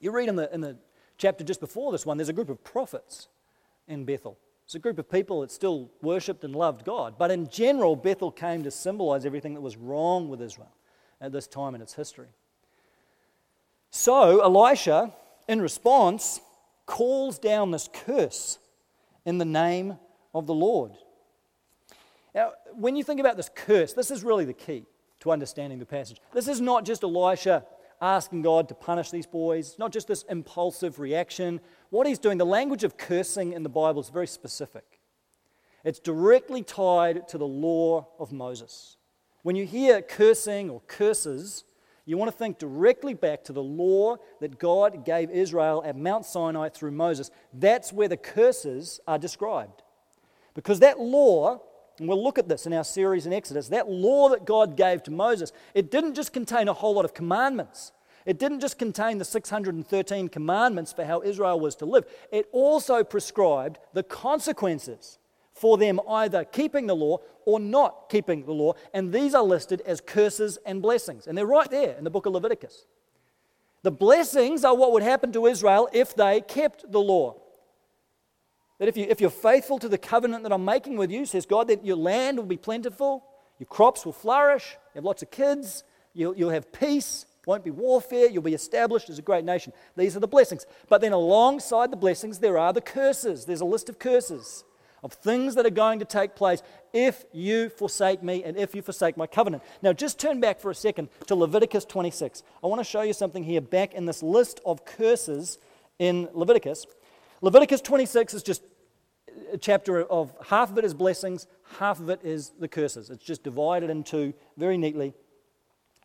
You 0.01 0.11
read 0.13 0.29
in 0.29 0.37
the, 0.37 0.53
in 0.55 0.61
the 0.61 0.77
chapter 1.19 1.45
just 1.45 1.61
before 1.61 1.93
this 1.93 2.07
one, 2.07 2.17
there's 2.17 2.29
a 2.29 2.35
group 2.35 2.49
of 2.49 2.63
prophets 2.65 3.29
in 3.89 4.05
Bethel. 4.05 4.39
It's 4.65 4.75
a 4.77 4.79
group 4.79 4.99
of 4.99 5.11
people 5.11 5.41
that 5.41 5.51
still 5.51 5.91
worshipped 6.01 6.45
and 6.45 6.55
loved 6.55 6.85
God. 6.85 7.17
But 7.19 7.33
in 7.33 7.49
general, 7.49 7.97
Bethel 7.97 8.31
came 8.31 8.63
to 8.63 8.71
symbolize 8.71 9.27
everything 9.27 9.55
that 9.55 9.61
was 9.61 9.77
wrong 9.77 10.29
with 10.29 10.41
Israel 10.41 10.71
at 11.21 11.33
this 11.33 11.49
time 11.49 11.75
in 11.75 11.83
its 11.83 11.95
history. 11.95 12.29
So 13.91 14.41
Elisha, 14.41 15.13
in 15.49 15.61
response, 15.61 16.41
calls 16.91 17.39
down 17.39 17.71
this 17.71 17.89
curse 17.93 18.59
in 19.25 19.39
the 19.39 19.45
name 19.45 19.97
of 20.35 20.49
the 20.49 20.55
Lord. 20.55 20.91
Now, 22.35 22.55
when 22.75 22.97
you 22.97 23.05
think 23.05 23.21
about 23.21 23.37
this 23.37 23.49
curse, 23.55 23.93
this 23.93 24.11
is 24.11 24.25
really 24.25 24.45
the 24.45 24.53
key 24.53 24.87
to 25.21 25.31
understanding 25.31 25.79
the 25.79 25.87
passage. 25.87 26.21
This 26.33 26.49
is 26.49 26.61
not 26.61 26.85
just 26.85 27.05
Elisha 27.05 27.65
asking 28.03 28.43
God 28.43 28.69
to 28.69 28.75
punish 28.75 29.13
these 29.13 29.27
boys, 29.27 29.69
it's 29.69 29.79
not 29.79 29.93
just 29.93 30.09
this 30.09 30.25
impulsive 30.25 30.99
reaction. 30.99 31.61
What 31.91 32.09
he's 32.09 32.19
doing, 32.19 32.39
the 32.39 32.47
language 32.47 32.83
of 32.83 32.97
cursing 32.97 33.53
in 33.53 33.63
the 33.63 33.69
Bible 33.69 34.01
is 34.01 34.09
very 34.09 34.27
specific. 34.27 34.99
It's 35.85 36.01
directly 36.01 36.65
tied 36.65 37.29
to 37.29 37.39
the 37.39 37.47
law 37.47 38.09
of 38.19 38.33
Moses. 38.33 38.97
When 39.43 39.55
you 39.55 39.65
hear 39.65 40.03
cursing 40.03 40.71
or 40.71 40.81
curses, 40.89 41.63
you 42.11 42.19
want 42.19 42.29
to 42.29 42.37
think 42.37 42.59
directly 42.59 43.15
back 43.15 43.45
to 43.45 43.53
the 43.53 43.63
law 43.63 44.17
that 44.41 44.59
God 44.59 45.05
gave 45.05 45.31
Israel 45.31 45.81
at 45.87 45.97
Mount 45.97 46.27
Sinai 46.27 46.69
through 46.69 46.91
Moses. 46.91 47.31
That's 47.55 47.93
where 47.93 48.09
the 48.09 48.17
curses 48.17 48.99
are 49.07 49.17
described. 49.17 49.85
Because 50.55 50.81
that 50.81 50.99
law, 50.99 51.61
and 52.01 52.09
we'll 52.09 52.21
look 52.21 52.37
at 52.37 52.49
this 52.49 52.67
in 52.67 52.73
our 52.73 52.83
series 52.83 53.27
in 53.27 53.33
Exodus, 53.33 53.69
that 53.69 53.89
law 53.89 54.29
that 54.31 54.45
God 54.45 54.77
gave 54.77 55.05
to 55.05 55.13
Moses, 55.13 55.53
it 55.73 55.93
didn't 55.93 56.15
just 56.15 56.33
contain 56.33 56.67
a 56.67 56.73
whole 56.73 56.95
lot 56.95 57.05
of 57.05 57.15
commandments. 57.15 57.93
It 58.27 58.41
didn't 58.41 58.59
just 58.59 58.77
contain 58.77 59.19
the 59.19 59.25
613 59.25 60.31
commandments 60.31 60.93
for 60.93 61.05
how 61.05 61.23
Israel 61.23 61.61
was 61.61 61.77
to 61.77 61.87
live, 61.87 62.07
it 62.33 62.49
also 62.51 63.05
prescribed 63.05 63.79
the 63.93 64.03
consequences 64.03 65.20
for 65.61 65.77
them 65.77 66.01
either 66.09 66.43
keeping 66.43 66.87
the 66.87 66.97
law 66.97 67.19
or 67.45 67.61
not 67.61 68.09
keeping 68.09 68.47
the 68.47 68.53
law. 68.53 68.73
And 68.95 69.13
these 69.13 69.35
are 69.35 69.43
listed 69.43 69.83
as 69.83 70.01
curses 70.01 70.59
and 70.65 70.81
blessings. 70.81 71.27
And 71.27 71.37
they're 71.37 71.45
right 71.45 71.71
there 71.71 71.97
in 71.99 72.05
the 72.05 72.11
book 72.11 72.25
of 72.25 72.33
Leviticus. 72.33 72.87
The 73.83 73.91
blessings 73.91 74.65
are 74.65 74.75
what 74.75 74.93
would 74.93 75.03
happen 75.03 75.33
to 75.33 75.45
Israel 75.47 75.87
if 75.93 76.15
they 76.15 76.41
kept 76.41 76.91
the 76.91 77.01
law. 77.01 77.37
That 78.79 78.89
if, 78.89 78.97
you, 78.97 79.05
if 79.11 79.21
you're 79.21 79.29
faithful 79.29 79.79
to 79.81 79.89
the 79.89 79.99
covenant 79.99 80.45
that 80.45 80.53
I'm 80.53 80.65
making 80.65 80.97
with 80.97 81.11
you, 81.11 81.27
says 81.27 81.45
God, 81.45 81.69
that 81.69 81.85
your 81.85 81.97
land 81.97 82.39
will 82.39 82.47
be 82.47 82.57
plentiful, 82.57 83.23
your 83.59 83.67
crops 83.67 84.07
will 84.07 84.15
flourish, 84.15 84.79
you 84.95 84.99
have 85.01 85.05
lots 85.05 85.23
of 85.23 85.31
kids, 85.31 85.85
you'll, 86.15 86.35
you'll 86.35 86.49
have 86.49 86.73
peace, 86.73 87.27
won't 87.45 87.65
be 87.65 87.71
warfare, 87.71 88.31
you'll 88.31 88.43
be 88.43 88.55
established 88.55 89.11
as 89.11 89.19
a 89.19 89.23
great 89.23 89.45
nation. 89.45 89.75
These 89.95 90.17
are 90.17 90.21
the 90.21 90.27
blessings. 90.27 90.65
But 90.89 91.03
then 91.03 91.13
alongside 91.13 91.93
the 91.93 91.99
blessings, 91.99 92.39
there 92.39 92.57
are 92.57 92.73
the 92.73 92.81
curses. 92.81 93.45
There's 93.45 93.61
a 93.61 93.67
list 93.67 93.91
of 93.91 93.99
curses 93.99 94.65
of 95.03 95.13
things 95.13 95.55
that 95.55 95.67
are 95.67 95.71
going 95.71 95.99
to 95.99 96.05
take 96.05 96.35
place 96.35 96.63
if 96.93 97.25
you 97.33 97.69
forsake 97.69 98.23
me 98.23 98.45
and 98.45 98.57
if 98.57 98.75
you 98.75 98.83
forsake 98.83 99.17
my 99.17 99.27
covenant. 99.27 99.63
Now, 99.83 99.93
just 99.93 100.19
turn 100.19 100.41
back 100.41 100.61
for 100.61 100.71
a 100.71 100.75
second 100.75 101.09
to 101.27 101.35
Leviticus 101.35 101.85
26. 101.85 102.43
I 102.63 102.67
want 102.67 102.81
to 102.81 102.85
show 102.85 103.03
you 103.03 103.13
something 103.13 103.43
here 103.43 103.61
back 103.61 103.95
in 103.95 104.07
this 104.07 104.23
list 104.23 104.61
of 104.65 104.85
curses 104.85 105.59
in 105.99 106.29
Leviticus. 106.33 106.87
Leviticus 107.41 107.81
26 107.81 108.35
is 108.35 108.43
just 108.43 108.63
a 109.53 109.59
chapter 109.59 110.03
of 110.03 110.33
half 110.47 110.71
of 110.71 110.79
it 110.79 110.85
is 110.85 110.95
blessings, 110.95 111.47
half 111.79 112.01
of 112.01 112.11
it 112.11 112.21
is 112.23 112.53
the 112.59 112.69
curses. 112.69 113.11
It's 113.11 113.25
just 113.25 113.43
divided 113.43 113.91
into 113.91 114.35
very 114.57 114.77
neatly. 114.77 115.15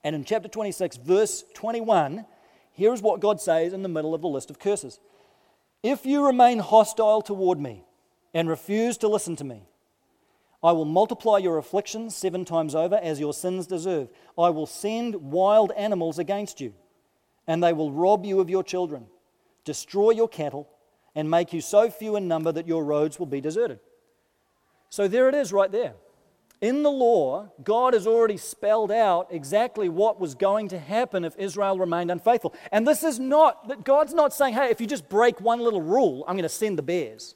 And 0.03 0.15
in 0.15 0.23
chapter 0.23 0.47
26, 0.47 0.97
verse 0.97 1.43
21, 1.55 2.25
here 2.71 2.93
is 2.93 3.01
what 3.01 3.19
God 3.21 3.41
says 3.41 3.73
in 3.73 3.81
the 3.81 3.89
middle 3.89 4.13
of 4.13 4.21
the 4.21 4.27
list 4.27 4.49
of 4.49 4.59
curses 4.59 4.99
If 5.81 6.05
you 6.05 6.25
remain 6.25 6.59
hostile 6.59 7.21
toward 7.21 7.59
me, 7.59 7.84
and 8.35 8.49
refuse 8.49 8.97
to 8.97 9.07
listen 9.07 9.35
to 9.37 9.43
me. 9.43 9.63
I 10.61 10.73
will 10.73 10.85
multiply 10.85 11.37
your 11.37 11.57
afflictions 11.57 12.15
seven 12.15 12.43
times 12.43 12.75
over 12.75 12.95
as 12.95 13.19
your 13.19 13.33
sins 13.33 13.65
deserve. 13.65 14.09
I 14.37 14.49
will 14.49 14.65
send 14.65 15.15
wild 15.15 15.71
animals 15.71 16.19
against 16.19 16.59
you, 16.59 16.73
and 17.47 17.63
they 17.63 17.71
will 17.71 17.91
rob 17.91 18.25
you 18.25 18.39
of 18.39 18.49
your 18.49 18.63
children, 18.63 19.07
destroy 19.63 20.11
your 20.11 20.27
cattle, 20.27 20.67
and 21.15 21.29
make 21.31 21.53
you 21.53 21.61
so 21.61 21.89
few 21.89 22.17
in 22.17 22.27
number 22.27 22.51
that 22.51 22.67
your 22.67 22.83
roads 22.83 23.17
will 23.17 23.25
be 23.25 23.39
deserted. 23.39 23.79
So 24.89 25.07
there 25.07 25.29
it 25.29 25.35
is 25.35 25.53
right 25.53 25.71
there. 25.71 25.93
In 26.61 26.83
the 26.83 26.91
law, 26.91 27.51
God 27.63 27.93
has 27.93 28.07
already 28.07 28.37
spelled 28.37 28.91
out 28.91 29.27
exactly 29.29 29.87
what 29.87 30.19
was 30.19 30.35
going 30.35 30.69
to 30.69 30.79
happen 30.79 31.23
if 31.23 31.37
Israel 31.37 31.77
remained 31.77 32.11
unfaithful. 32.11 32.53
And 32.71 32.87
this 32.87 33.03
is 33.03 33.19
not 33.19 33.67
that 33.67 33.85
God's 33.85 34.13
not 34.13 34.33
saying, 34.33 34.55
hey, 34.55 34.71
if 34.71 34.81
you 34.81 34.87
just 34.87 35.07
break 35.07 35.39
one 35.39 35.59
little 35.59 35.81
rule, 35.81 36.25
I'm 36.27 36.35
going 36.35 36.43
to 36.43 36.49
send 36.49 36.77
the 36.77 36.83
bears. 36.83 37.35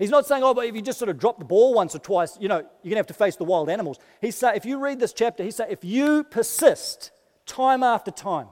He's 0.00 0.10
not 0.10 0.26
saying, 0.26 0.42
oh, 0.42 0.54
but 0.54 0.64
if 0.64 0.74
you 0.74 0.80
just 0.80 0.98
sort 0.98 1.10
of 1.10 1.18
drop 1.18 1.38
the 1.38 1.44
ball 1.44 1.74
once 1.74 1.94
or 1.94 1.98
twice, 1.98 2.38
you 2.40 2.48
know, 2.48 2.56
you're 2.56 2.84
going 2.84 2.92
to 2.92 2.96
have 2.96 3.06
to 3.08 3.14
face 3.14 3.36
the 3.36 3.44
wild 3.44 3.68
animals. 3.68 3.98
He's 4.22 4.34
saying, 4.34 4.56
if 4.56 4.64
you 4.64 4.78
read 4.78 4.98
this 4.98 5.12
chapter, 5.12 5.44
he's 5.44 5.56
saying, 5.56 5.70
if 5.70 5.84
you 5.84 6.24
persist 6.24 7.10
time 7.44 7.82
after 7.82 8.10
time, 8.10 8.46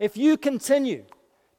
if 0.00 0.16
you 0.16 0.36
continue 0.36 1.04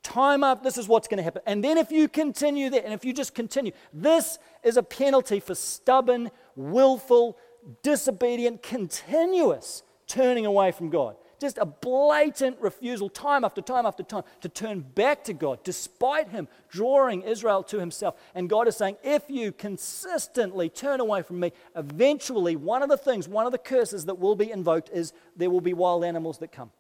time 0.04 0.44
after, 0.44 0.66
this 0.66 0.78
is 0.78 0.90
what's 0.90 1.08
going 1.08 1.20
to 1.20 1.24
happen. 1.24 1.42
And 1.46 1.64
then 1.64 1.78
if 1.78 1.94
you 1.94 2.10
continue 2.10 2.70
there, 2.70 2.84
and 2.84 2.94
if 2.94 3.06
you 3.06 3.14
just 3.14 3.34
continue, 3.34 3.72
this 3.94 4.38
is 4.64 4.76
a 4.76 4.84
penalty 4.84 5.40
for 5.40 5.56
stubborn, 5.56 6.30
willful, 6.58 7.38
disobedient, 7.84 8.64
continuous 8.64 9.84
turning 10.08 10.46
away 10.46 10.74
from 10.74 10.90
God. 10.90 11.16
Just 11.46 11.60
a 11.60 11.66
blatant 11.68 12.60
refusal, 12.60 13.08
time 13.08 13.46
after 13.46 13.62
time 13.62 13.86
after 13.86 14.02
time, 14.02 14.24
to 14.42 14.50
turn 14.50 14.80
back 14.80 15.24
to 15.26 15.34
God, 15.34 15.64
despite 15.64 16.30
Him 16.30 16.48
drawing 16.70 17.22
Israel 17.22 17.62
to 17.66 17.80
Himself. 17.80 18.16
And 18.34 18.50
God 18.50 18.68
is 18.68 18.76
saying, 18.76 18.98
if 19.04 19.30
you 19.30 19.52
consistently 19.52 20.70
turn 20.70 21.02
away 21.02 21.22
from 21.22 21.40
me, 21.40 21.52
eventually 21.76 22.56
one 22.56 22.82
of 22.82 22.90
the 22.90 22.98
things, 22.98 23.28
one 23.28 23.46
of 23.46 23.52
the 23.52 23.60
curses 23.60 24.06
that 24.06 24.16
will 24.16 24.36
be 24.36 24.50
invoked 24.50 24.90
is 24.92 25.14
there 25.36 25.52
will 25.52 25.62
be 25.62 25.74
wild 25.74 26.04
animals 26.04 26.40
that 26.40 26.52
come, 26.52 26.72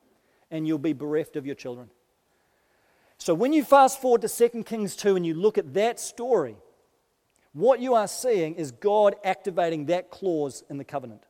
and 0.49 0.67
you'll 0.67 0.80
be 0.80 0.93
bereft 0.93 1.36
of 1.36 1.45
your 1.45 1.54
children. 1.54 1.91
So 3.19 3.36
when 3.36 3.54
you 3.54 3.63
fast 3.63 4.01
forward 4.01 4.21
to 4.21 4.49
2 4.49 4.63
Kings 4.63 4.95
2 4.95 5.15
and 5.15 5.23
you 5.28 5.36
look 5.36 5.60
at 5.60 5.75
that 5.75 5.99
story, 5.99 6.56
what 7.54 7.80
you 7.80 7.93
are 7.93 8.08
seeing 8.08 8.56
is 8.56 8.71
God 8.71 9.15
activating 9.23 9.86
that 9.86 10.10
clause 10.10 10.63
in 10.71 10.80
the 10.80 10.84
covenant 10.84 11.21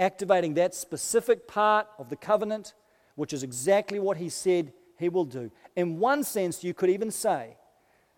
activating 0.00 0.54
that 0.54 0.74
specific 0.74 1.46
part 1.46 1.86
of 1.98 2.08
the 2.08 2.16
covenant, 2.16 2.74
which 3.14 3.32
is 3.32 3.44
exactly 3.44 4.00
what 4.00 4.16
he 4.16 4.28
said 4.28 4.72
he 4.98 5.08
will 5.08 5.24
do. 5.24 5.50
In 5.76 5.98
one 5.98 6.24
sense, 6.24 6.64
you 6.64 6.74
could 6.74 6.90
even 6.90 7.10
say 7.10 7.56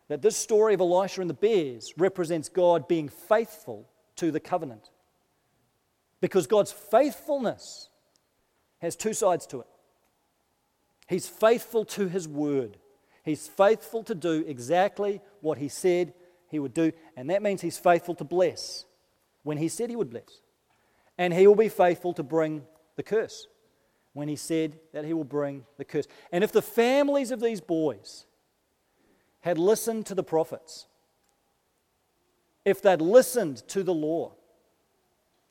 that 0.08 0.22
this 0.22 0.36
story 0.36 0.74
of 0.74 0.80
Elisha 0.80 1.20
and 1.20 1.28
the 1.28 1.34
bears 1.34 1.92
represents 1.98 2.48
God 2.48 2.88
being 2.88 3.08
faithful 3.08 3.88
to 4.16 4.30
the 4.30 4.40
covenant. 4.40 4.90
Because 6.20 6.46
God's 6.46 6.72
faithfulness 6.72 7.88
has 8.78 8.94
two 8.94 9.12
sides 9.12 9.46
to 9.48 9.60
it. 9.60 9.66
He's 11.08 11.28
faithful 11.28 11.84
to 11.86 12.08
his 12.08 12.28
word. 12.28 12.78
He's 13.24 13.48
faithful 13.48 14.02
to 14.04 14.14
do 14.14 14.44
exactly 14.46 15.20
what 15.40 15.58
he 15.58 15.68
said 15.68 16.14
he 16.48 16.58
would 16.58 16.74
do, 16.74 16.92
and 17.16 17.30
that 17.30 17.42
means 17.42 17.60
he's 17.60 17.78
faithful 17.78 18.14
to 18.16 18.24
bless 18.24 18.84
when 19.42 19.56
he 19.56 19.68
said 19.68 19.90
he 19.90 19.96
would 19.96 20.10
bless. 20.10 20.42
And 21.18 21.32
he 21.32 21.46
will 21.46 21.54
be 21.54 21.68
faithful 21.68 22.12
to 22.14 22.22
bring 22.22 22.62
the 22.96 23.02
curse 23.02 23.46
when 24.12 24.28
he 24.28 24.36
said 24.36 24.78
that 24.92 25.04
he 25.04 25.12
will 25.12 25.24
bring 25.24 25.64
the 25.78 25.84
curse. 25.84 26.06
And 26.30 26.44
if 26.44 26.52
the 26.52 26.62
families 26.62 27.30
of 27.30 27.40
these 27.40 27.60
boys 27.60 28.26
had 29.40 29.58
listened 29.58 30.06
to 30.06 30.14
the 30.14 30.22
prophets, 30.22 30.86
if 32.64 32.80
they'd 32.80 33.00
listened 33.00 33.66
to 33.68 33.82
the 33.82 33.94
law, 33.94 34.32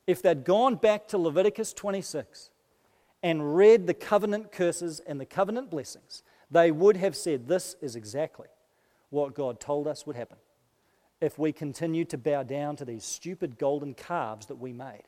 if 0.06 0.22
they'd 0.22 0.44
gone 0.44 0.76
back 0.76 1.08
to 1.08 1.18
Leviticus 1.18 1.72
26 1.72 2.50
and 3.22 3.54
read 3.54 3.86
the 3.86 3.94
covenant 3.94 4.50
curses 4.50 5.00
and 5.00 5.20
the 5.20 5.26
covenant 5.26 5.70
blessings, 5.70 6.22
they 6.50 6.70
would 6.70 6.96
have 6.96 7.16
said, 7.16 7.46
This 7.46 7.76
is 7.80 7.96
exactly 7.96 8.48
what 9.10 9.34
God 9.34 9.60
told 9.60 9.86
us 9.86 10.06
would 10.06 10.16
happen 10.16 10.38
if 11.20 11.38
we 11.38 11.52
continue 11.52 12.04
to 12.06 12.18
bow 12.18 12.42
down 12.42 12.74
to 12.76 12.84
these 12.84 13.04
stupid 13.04 13.58
golden 13.58 13.94
calves 13.94 14.46
that 14.46 14.56
we 14.56 14.72
made 14.72 15.04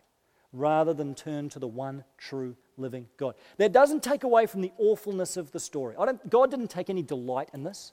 rather 0.54 0.94
than 0.94 1.14
turn 1.14 1.48
to 1.50 1.58
the 1.58 1.68
one 1.68 2.04
true 2.16 2.56
living 2.76 3.08
God. 3.16 3.34
That 3.58 3.72
doesn't 3.72 4.02
take 4.02 4.24
away 4.24 4.46
from 4.46 4.62
the 4.62 4.72
awfulness 4.78 5.36
of 5.36 5.50
the 5.52 5.60
story. 5.60 5.96
God 6.28 6.50
didn't 6.50 6.70
take 6.70 6.88
any 6.88 7.02
delight 7.02 7.50
in 7.52 7.64
this. 7.64 7.92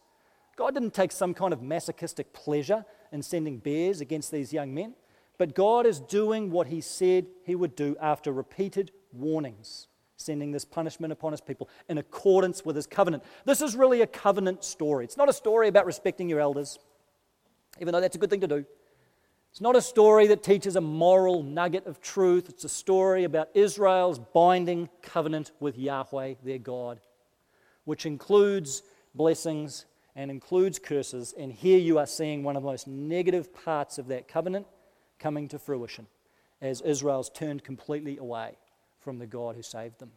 God 0.55 0.73
didn't 0.73 0.93
take 0.93 1.11
some 1.11 1.33
kind 1.33 1.53
of 1.53 1.61
masochistic 1.61 2.33
pleasure 2.33 2.85
in 3.11 3.21
sending 3.23 3.57
bears 3.57 3.99
against 3.99 4.31
these 4.31 4.53
young 4.53 4.73
men. 4.73 4.93
But 5.37 5.55
God 5.55 5.87
is 5.87 5.99
doing 5.99 6.51
what 6.51 6.67
He 6.67 6.81
said 6.81 7.25
He 7.45 7.55
would 7.55 7.75
do 7.75 7.95
after 7.99 8.31
repeated 8.31 8.91
warnings, 9.11 9.87
sending 10.17 10.51
this 10.51 10.65
punishment 10.65 11.11
upon 11.11 11.31
His 11.31 11.41
people 11.41 11.67
in 11.89 11.97
accordance 11.97 12.63
with 12.63 12.75
His 12.75 12.85
covenant. 12.85 13.23
This 13.45 13.61
is 13.61 13.75
really 13.75 14.01
a 14.01 14.07
covenant 14.07 14.63
story. 14.63 15.03
It's 15.05 15.17
not 15.17 15.29
a 15.29 15.33
story 15.33 15.67
about 15.67 15.87
respecting 15.87 16.29
your 16.29 16.39
elders, 16.39 16.77
even 17.79 17.91
though 17.91 18.01
that's 18.01 18.15
a 18.15 18.19
good 18.19 18.29
thing 18.29 18.41
to 18.41 18.47
do. 18.47 18.65
It's 19.51 19.59
not 19.59 19.75
a 19.75 19.81
story 19.81 20.27
that 20.27 20.43
teaches 20.43 20.77
a 20.77 20.81
moral 20.81 21.43
nugget 21.43 21.85
of 21.85 21.99
truth. 21.99 22.47
It's 22.47 22.63
a 22.63 22.69
story 22.69 23.25
about 23.25 23.49
Israel's 23.53 24.17
binding 24.17 24.89
covenant 25.01 25.51
with 25.59 25.77
Yahweh, 25.77 26.35
their 26.41 26.57
God, 26.57 27.01
which 27.83 28.05
includes 28.05 28.81
blessings 29.13 29.85
and 30.15 30.31
includes 30.31 30.79
curses. 30.79 31.33
And 31.37 31.51
here 31.51 31.79
you 31.79 31.99
are 31.99 32.05
seeing 32.05 32.43
one 32.43 32.55
of 32.55 32.63
the 32.63 32.69
most 32.69 32.87
negative 32.87 33.53
parts 33.53 33.97
of 33.97 34.07
that 34.07 34.29
covenant 34.29 34.67
coming 35.19 35.49
to 35.49 35.59
fruition 35.59 36.07
as 36.61 36.79
Israel's 36.79 37.29
turned 37.29 37.63
completely 37.63 38.17
away 38.17 38.55
from 39.01 39.19
the 39.19 39.27
God 39.27 39.57
who 39.57 39.63
saved 39.63 39.99
them. 39.99 40.11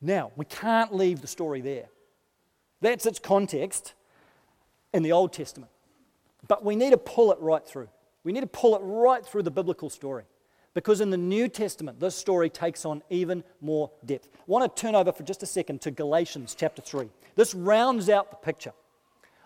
Now, 0.00 0.32
we 0.34 0.46
can't 0.46 0.94
leave 0.94 1.20
the 1.20 1.28
story 1.28 1.60
there. 1.60 1.86
That's 2.80 3.06
its 3.06 3.20
context 3.20 3.92
in 4.92 5.04
the 5.04 5.12
Old 5.12 5.32
Testament. 5.32 5.70
But 6.48 6.64
we 6.64 6.76
need 6.76 6.90
to 6.90 6.98
pull 6.98 7.32
it 7.32 7.38
right 7.40 7.64
through. 7.66 7.88
We 8.24 8.32
need 8.32 8.40
to 8.40 8.46
pull 8.46 8.76
it 8.76 8.80
right 8.82 9.24
through 9.24 9.42
the 9.42 9.50
biblical 9.50 9.90
story. 9.90 10.24
Because 10.72 11.00
in 11.00 11.10
the 11.10 11.16
New 11.16 11.48
Testament, 11.48 11.98
this 11.98 12.14
story 12.14 12.48
takes 12.48 12.84
on 12.84 13.02
even 13.10 13.42
more 13.60 13.90
depth. 14.04 14.28
I 14.32 14.38
want 14.46 14.74
to 14.74 14.80
turn 14.80 14.94
over 14.94 15.10
for 15.10 15.24
just 15.24 15.42
a 15.42 15.46
second 15.46 15.80
to 15.82 15.90
Galatians 15.90 16.54
chapter 16.56 16.80
3. 16.80 17.08
This 17.34 17.54
rounds 17.54 18.08
out 18.08 18.30
the 18.30 18.36
picture 18.36 18.72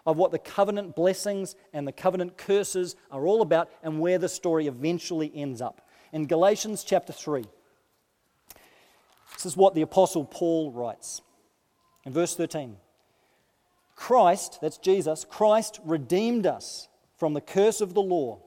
of 0.06 0.18
what 0.18 0.32
the 0.32 0.38
covenant 0.38 0.94
blessings 0.94 1.56
and 1.72 1.88
the 1.88 1.92
covenant 1.92 2.36
curses 2.36 2.94
are 3.10 3.26
all 3.26 3.40
about 3.40 3.70
and 3.82 4.00
where 4.00 4.18
the 4.18 4.28
story 4.28 4.66
eventually 4.66 5.32
ends 5.34 5.62
up. 5.62 5.88
In 6.12 6.26
Galatians 6.26 6.84
chapter 6.84 7.12
3, 7.12 7.44
this 9.32 9.46
is 9.46 9.56
what 9.56 9.74
the 9.74 9.82
Apostle 9.82 10.24
Paul 10.24 10.72
writes 10.72 11.22
in 12.04 12.12
verse 12.12 12.36
13 12.36 12.76
Christ, 13.94 14.58
that's 14.60 14.78
Jesus, 14.78 15.24
Christ 15.28 15.80
redeemed 15.84 16.46
us 16.46 16.88
from 17.16 17.34
the 17.34 17.40
curse 17.40 17.80
of 17.80 17.94
the 17.94 18.02
law 18.02 18.40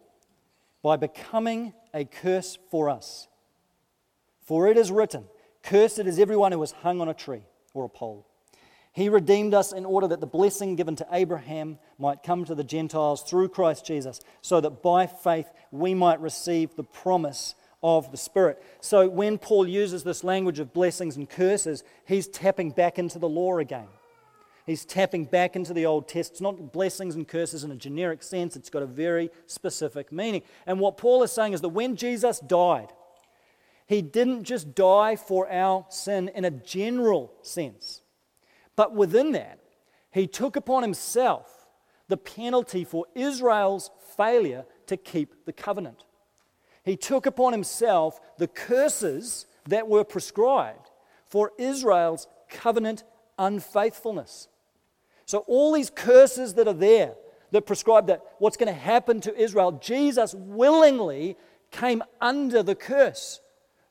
by 0.84 0.98
becoming 0.98 1.74
a 1.94 2.06
curse 2.06 2.58
for 2.70 2.90
us. 2.90 3.28
For 4.42 4.68
it 4.68 4.78
is 4.78 4.92
written, 4.92 5.26
Cursed 5.64 6.00
is 6.00 6.20
everyone 6.20 6.52
who 6.52 6.64
is 6.64 6.72
hung 6.72 7.02
on 7.02 7.10
a 7.10 7.14
tree 7.14 7.42
or 7.74 7.86
a 7.86 7.90
pole. 7.90 8.26
He 8.94 9.10
redeemed 9.10 9.54
us 9.54 9.74
in 9.74 9.86
order 9.86 10.08
that 10.08 10.22
the 10.22 10.26
blessing 10.28 10.76
given 10.76 10.96
to 10.96 11.08
Abraham 11.12 11.78
might 12.00 12.24
come 12.24 12.46
to 12.46 12.56
the 12.56 12.64
Gentiles 12.64 13.22
through 13.22 13.50
Christ 13.50 13.86
Jesus, 13.86 14.22
so 14.42 14.60
that 14.62 14.82
by 14.82 15.06
faith 15.06 15.48
we 15.72 15.94
might 15.94 16.20
receive 16.20 16.76
the 16.76 16.84
promise 16.84 17.54
of 17.84 18.10
the 18.12 18.18
Spirit. 18.18 18.64
So 18.82 19.08
when 19.08 19.38
Paul 19.38 19.68
uses 19.68 20.04
this 20.04 20.24
language 20.24 20.60
of 20.60 20.74
blessings 20.74 21.16
and 21.16 21.30
curses, 21.30 21.84
he's 22.06 22.28
tapping 22.28 22.72
back 22.72 22.98
into 22.98 23.20
the 23.20 23.30
law 23.30 23.58
again. 23.60 23.88
He's 24.68 24.84
tapping 24.84 25.24
back 25.24 25.56
into 25.56 25.74
the 25.74 25.86
Old 25.86 26.10
Testament. 26.10 26.34
It's 26.34 26.42
not 26.42 26.74
blessings 26.74 27.16
and 27.16 27.26
curses 27.26 27.64
in 27.64 27.72
a 27.72 27.76
generic 27.76 28.22
sense, 28.22 28.58
it's 28.58 28.70
got 28.70 28.84
a 28.84 28.88
very 28.88 29.32
specific 29.48 30.12
meaning. 30.12 30.44
And 30.66 30.80
what 30.80 30.98
Paul 30.98 31.24
is 31.24 31.32
saying 31.32 31.54
is 31.54 31.62
that 31.62 31.70
when 31.70 31.96
Jesus 31.96 32.40
died, 32.40 32.92
he 33.88 34.02
didn't 34.02 34.44
just 34.44 34.76
die 34.76 35.16
for 35.16 35.50
our 35.50 35.86
sin 35.90 36.30
in 36.36 36.44
a 36.44 36.52
general 36.52 37.32
sense, 37.42 38.02
but 38.76 38.94
within 38.94 39.32
that, 39.32 39.60
he 40.12 40.28
took 40.28 40.58
upon 40.58 40.84
himself 40.84 41.68
the 42.10 42.18
penalty 42.18 42.84
for 42.84 43.06
Israel's 43.16 43.90
failure 44.18 44.66
to 44.88 44.98
keep 44.98 45.46
the 45.46 45.54
covenant. 45.54 46.04
He 46.84 46.98
took 46.98 47.26
upon 47.26 47.54
himself 47.54 48.20
the 48.38 48.48
curses 48.48 49.46
that 49.68 49.88
were 49.88 50.04
prescribed 50.04 50.90
for 51.26 51.54
Israel's 51.58 52.28
covenant 52.50 53.06
unfaithfulness. 53.40 54.50
So, 55.28 55.40
all 55.40 55.74
these 55.74 55.90
curses 55.90 56.54
that 56.54 56.68
are 56.68 56.74
there 56.74 57.14
that 57.52 57.66
prescribe 57.66 58.08
that 58.08 58.22
what's 58.40 58.56
going 58.56 58.74
to 58.74 58.80
happen 58.80 59.20
to 59.22 59.36
Israel, 59.38 59.74
Jesus 59.74 60.34
willingly 60.34 61.38
came 61.70 62.02
under 62.22 62.64
the 62.64 62.76
curse 62.76 63.42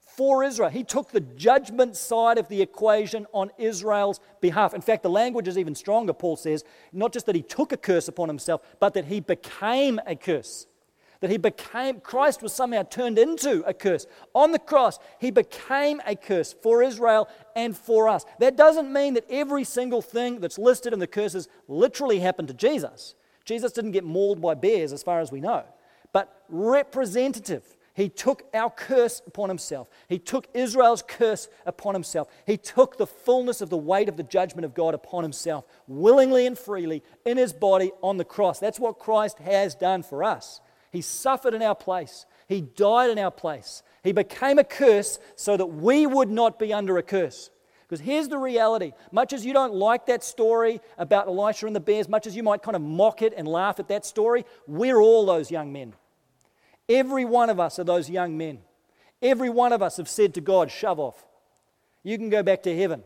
for 0.00 0.42
Israel. 0.42 0.70
He 0.70 0.82
took 0.82 1.10
the 1.10 1.20
judgment 1.20 1.94
side 1.94 2.38
of 2.38 2.48
the 2.48 2.62
equation 2.62 3.26
on 3.34 3.50
Israel's 3.58 4.18
behalf. 4.40 4.72
In 4.72 4.80
fact, 4.80 5.02
the 5.02 5.10
language 5.10 5.46
is 5.46 5.58
even 5.58 5.74
stronger, 5.74 6.14
Paul 6.14 6.36
says, 6.36 6.64
not 6.90 7.12
just 7.12 7.26
that 7.26 7.34
he 7.34 7.42
took 7.42 7.70
a 7.70 7.76
curse 7.76 8.08
upon 8.08 8.28
himself, 8.28 8.62
but 8.80 8.94
that 8.94 9.04
he 9.04 9.20
became 9.20 10.00
a 10.06 10.16
curse 10.16 10.66
that 11.20 11.30
he 11.30 11.36
became, 11.36 12.00
Christ 12.00 12.42
was 12.42 12.52
somehow 12.52 12.82
turned 12.82 13.18
into 13.18 13.62
a 13.66 13.74
curse. 13.74 14.06
On 14.34 14.52
the 14.52 14.58
cross, 14.58 14.98
he 15.18 15.30
became 15.30 16.00
a 16.06 16.14
curse 16.14 16.52
for 16.52 16.82
Israel 16.82 17.28
and 17.54 17.76
for 17.76 18.08
us. 18.08 18.24
That 18.38 18.56
doesn't 18.56 18.92
mean 18.92 19.14
that 19.14 19.24
every 19.30 19.64
single 19.64 20.02
thing 20.02 20.40
that's 20.40 20.58
listed 20.58 20.92
in 20.92 20.98
the 20.98 21.06
curses 21.06 21.48
literally 21.68 22.20
happened 22.20 22.48
to 22.48 22.54
Jesus. 22.54 23.14
Jesus 23.44 23.72
didn't 23.72 23.92
get 23.92 24.04
mauled 24.04 24.40
by 24.40 24.54
bears, 24.54 24.92
as 24.92 25.02
far 25.02 25.20
as 25.20 25.30
we 25.30 25.40
know, 25.40 25.64
but 26.12 26.42
representative. 26.48 27.62
He 27.94 28.10
took 28.10 28.42
our 28.52 28.68
curse 28.68 29.22
upon 29.26 29.48
himself. 29.48 29.88
He 30.06 30.18
took 30.18 30.48
Israel's 30.52 31.02
curse 31.02 31.48
upon 31.64 31.94
himself. 31.94 32.28
He 32.44 32.58
took 32.58 32.98
the 32.98 33.06
fullness 33.06 33.62
of 33.62 33.70
the 33.70 33.78
weight 33.78 34.10
of 34.10 34.18
the 34.18 34.22
judgment 34.22 34.66
of 34.66 34.74
God 34.74 34.92
upon 34.92 35.22
himself, 35.22 35.64
willingly 35.86 36.46
and 36.46 36.58
freely, 36.58 37.02
in 37.24 37.38
his 37.38 37.54
body 37.54 37.92
on 38.02 38.18
the 38.18 38.24
cross. 38.24 38.58
That's 38.58 38.78
what 38.78 38.98
Christ 38.98 39.38
has 39.38 39.74
done 39.74 40.02
for 40.02 40.22
us. 40.22 40.60
He 40.92 41.00
suffered 41.00 41.54
in 41.54 41.62
our 41.62 41.74
place. 41.74 42.26
He 42.48 42.60
died 42.60 43.10
in 43.10 43.18
our 43.18 43.30
place. 43.30 43.82
He 44.04 44.12
became 44.12 44.58
a 44.58 44.64
curse 44.64 45.18
so 45.34 45.56
that 45.56 45.66
we 45.66 46.06
would 46.06 46.30
not 46.30 46.58
be 46.58 46.72
under 46.72 46.96
a 46.98 47.02
curse. 47.02 47.50
Because 47.82 48.00
here's 48.00 48.28
the 48.28 48.38
reality 48.38 48.92
much 49.12 49.32
as 49.32 49.44
you 49.44 49.52
don't 49.52 49.74
like 49.74 50.06
that 50.06 50.24
story 50.24 50.80
about 50.98 51.28
Elisha 51.28 51.66
and 51.66 51.76
the 51.76 51.80
bears, 51.80 52.08
much 52.08 52.26
as 52.26 52.34
you 52.34 52.42
might 52.42 52.62
kind 52.62 52.76
of 52.76 52.82
mock 52.82 53.22
it 53.22 53.32
and 53.36 53.46
laugh 53.46 53.78
at 53.78 53.88
that 53.88 54.04
story, 54.04 54.44
we're 54.66 55.00
all 55.00 55.24
those 55.24 55.50
young 55.50 55.72
men. 55.72 55.94
Every 56.88 57.24
one 57.24 57.50
of 57.50 57.60
us 57.60 57.78
are 57.78 57.84
those 57.84 58.08
young 58.10 58.36
men. 58.36 58.58
Every 59.22 59.50
one 59.50 59.72
of 59.72 59.82
us 59.82 59.96
have 59.96 60.08
said 60.08 60.34
to 60.34 60.40
God, 60.40 60.70
shove 60.70 61.00
off. 61.00 61.24
You 62.02 62.18
can 62.18 62.28
go 62.28 62.42
back 62.42 62.62
to 62.64 62.76
heaven. 62.76 63.02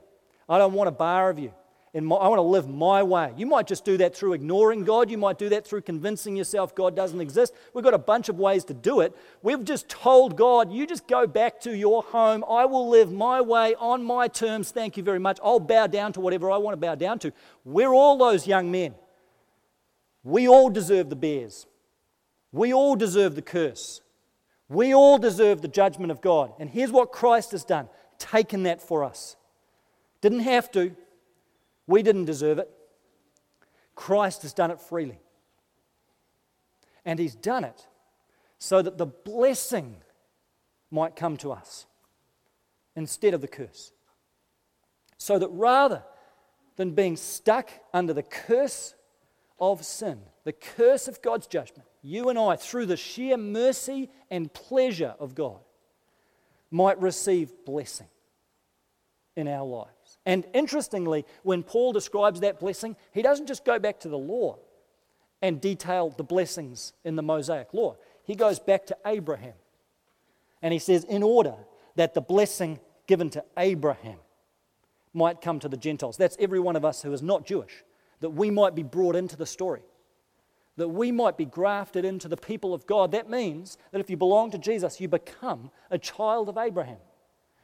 I 0.49 0.59
don't 0.59 0.73
want 0.73 0.88
a 0.88 0.93
bar 0.93 1.31
of 1.31 1.38
you 1.38 1.53
my, 1.92 2.16
I 2.16 2.29
want 2.29 2.38
to 2.38 2.42
live 2.42 2.68
my 2.68 3.03
way. 3.03 3.33
You 3.37 3.46
might 3.46 3.66
just 3.66 3.85
do 3.85 3.96
that 3.96 4.14
through 4.14 4.35
ignoring 4.35 4.85
God. 4.85 5.11
You 5.11 5.18
might 5.18 5.38
do 5.38 5.48
that 5.48 5.66
through 5.66 5.83
convincing 5.83 6.37
yourself 6.37 6.74
God 6.74 6.94
doesn't 6.94 7.20
exist. 7.20 7.53
We've 7.74 7.83
got 7.83 7.94
a 7.94 7.98
bunch 7.98 8.29
of 8.29 8.38
ways 8.38 8.64
to 8.66 8.74
do 8.74 9.00
it. 9.00 9.16
We've 9.42 9.64
just 9.64 9.88
told 9.88 10.37
God, 10.37 10.72
you 10.72 10.87
just 10.87 11.09
go 11.09 11.26
back 11.26 11.61
to 11.62 11.76
your 11.76 12.03
home. 12.03 12.44
I 12.48 12.64
will 12.66 12.88
live 12.88 13.11
my 13.11 13.40
way 13.40 13.74
on 13.74 14.05
my 14.05 14.29
terms. 14.29 14.70
Thank 14.70 14.96
you 14.96 15.03
very 15.03 15.18
much. 15.18 15.40
I'll 15.42 15.59
bow 15.59 15.88
down 15.88 16.12
to 16.12 16.20
whatever 16.20 16.50
I 16.50 16.59
want 16.59 16.74
to 16.74 16.87
bow 16.87 16.94
down 16.94 17.18
to. 17.20 17.33
We're 17.64 17.92
all 17.92 18.16
those 18.16 18.46
young 18.46 18.70
men. 18.70 18.94
We 20.22 20.46
all 20.46 20.70
deserve 20.70 21.11
the 21.11 21.16
bears. 21.16 21.66
We 22.53 22.72
all 22.72 22.94
deserve 22.94 23.35
the 23.35 23.42
curse. 23.42 24.00
We 24.68 24.94
all 24.94 25.18
deserve 25.18 25.61
the 25.61 25.68
judgment 25.68 26.12
of 26.12 26.20
God. 26.20 26.53
And 26.61 26.70
here's 26.70 26.92
what 26.92 27.11
Christ 27.11 27.50
has 27.50 27.64
done 27.64 27.88
taken 28.18 28.62
that 28.64 28.81
for 28.81 29.03
us. 29.03 29.35
Didn't 30.20 30.40
have 30.40 30.70
to, 30.72 30.94
we 31.90 32.03
didn't 32.03 32.24
deserve 32.24 32.59
it. 32.59 32.70
Christ 33.94 34.42
has 34.42 34.53
done 34.53 34.70
it 34.70 34.81
freely. 34.81 35.18
And 37.05 37.18
He's 37.18 37.35
done 37.35 37.64
it 37.64 37.87
so 38.59 38.81
that 38.83 38.98
the 38.98 39.07
blessing 39.07 39.96
might 40.90 41.16
come 41.16 41.37
to 41.38 41.53
us. 41.53 41.87
instead 42.96 43.35
of 43.35 43.40
the 43.40 43.48
curse. 43.48 43.92
So 45.16 45.38
that 45.38 45.48
rather 45.48 46.03
than 46.76 46.90
being 46.90 47.16
stuck 47.16 47.70
under 47.94 48.12
the 48.12 48.22
curse 48.22 48.94
of 49.59 49.85
sin, 49.85 50.20
the 50.44 50.53
curse 50.53 51.09
of 51.09 51.22
God's 51.22 51.46
judgment, 51.46 51.88
you 52.03 52.29
and 52.29 52.38
I, 52.38 52.57
through 52.57 52.87
the 52.87 52.96
sheer 52.96 53.37
mercy 53.37 54.11
and 54.31 54.53
pleasure 54.53 55.14
of 55.18 55.35
God, 55.35 55.61
might 56.70 57.00
receive 57.00 57.53
blessing 57.64 58.09
in 59.37 59.49
our 59.49 59.64
lives. 59.64 60.19
And 60.27 60.47
interestingly, 60.55 61.25
when 61.43 61.62
Paul 61.62 61.93
describes 61.93 62.40
that 62.40 62.61
blessing, 62.61 62.97
he 63.12 63.23
doesn't 63.23 63.47
just 63.47 63.64
go 63.64 63.79
back 63.79 64.01
to 64.01 64.09
the 64.09 64.19
law 64.19 64.59
and 65.43 65.61
detail 65.61 66.11
the 66.11 66.25
blessings 66.25 66.93
in 67.05 67.16
the 67.16 67.23
Mosaic 67.23 67.73
law. 67.73 67.97
He 68.25 68.35
goes 68.35 68.59
back 68.59 68.87
to 68.87 68.97
Abraham. 69.07 69.55
And 70.62 70.73
he 70.73 70.79
says, 70.79 71.05
in 71.05 71.23
order 71.23 71.55
that 71.97 72.14
the 72.14 72.21
blessing 72.21 72.79
given 73.07 73.31
to 73.31 73.45
Abraham 73.57 74.19
might 75.12 75.40
come 75.40 75.59
to 75.59 75.69
the 75.69 75.77
Gentiles. 75.77 76.16
That's 76.16 76.37
every 76.38 76.61
one 76.61 76.77
of 76.77 76.85
us 76.85 77.03
who 77.03 77.12
is 77.12 77.23
not 77.23 77.45
Jewish, 77.45 77.85
that 78.21 78.31
we 78.31 78.51
might 78.51 78.75
be 78.75 78.83
brought 78.85 79.16
into 79.16 79.37
the 79.37 79.47
story, 79.47 79.83
that 80.77 80.88
we 80.88 81.11
might 81.11 81.37
be 81.37 81.45
grafted 81.45 82.05
into 82.05 82.29
the 82.29 82.37
people 82.37 82.73
of 82.73 82.87
God. 82.87 83.11
That 83.11 83.29
means 83.29 83.77
that 83.90 84.01
if 84.01 84.11
you 84.11 84.16
belong 84.16 84.53
to 84.53 84.59
Jesus, 84.59 85.01
you 85.01 85.09
become 85.09 85.71
a 85.90 85.99
child 85.99 86.49
of 86.49 86.57
Abraham. 86.57 86.99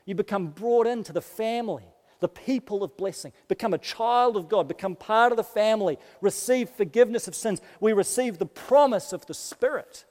You 0.07 0.15
become 0.15 0.49
brought 0.49 0.87
into 0.87 1.13
the 1.13 1.21
family, 1.21 1.85
the 2.21 2.29
people 2.29 2.83
of 2.83 2.97
blessing, 2.97 3.33
become 3.49 3.75
a 3.75 3.79
child 3.79 4.37
of 4.37 4.49
God, 4.49 4.69
become 4.69 4.97
part 4.97 5.33
of 5.33 5.37
the 5.37 5.45
family, 5.45 5.99
receive 6.21 6.71
forgiveness 6.71 7.29
of 7.29 7.35
sins. 7.35 7.61
We 7.81 7.93
receive 7.93 8.39
the 8.39 8.47
promise 8.47 9.13
of 9.13 9.27
the 9.27 9.35
Spirit. 9.35 10.05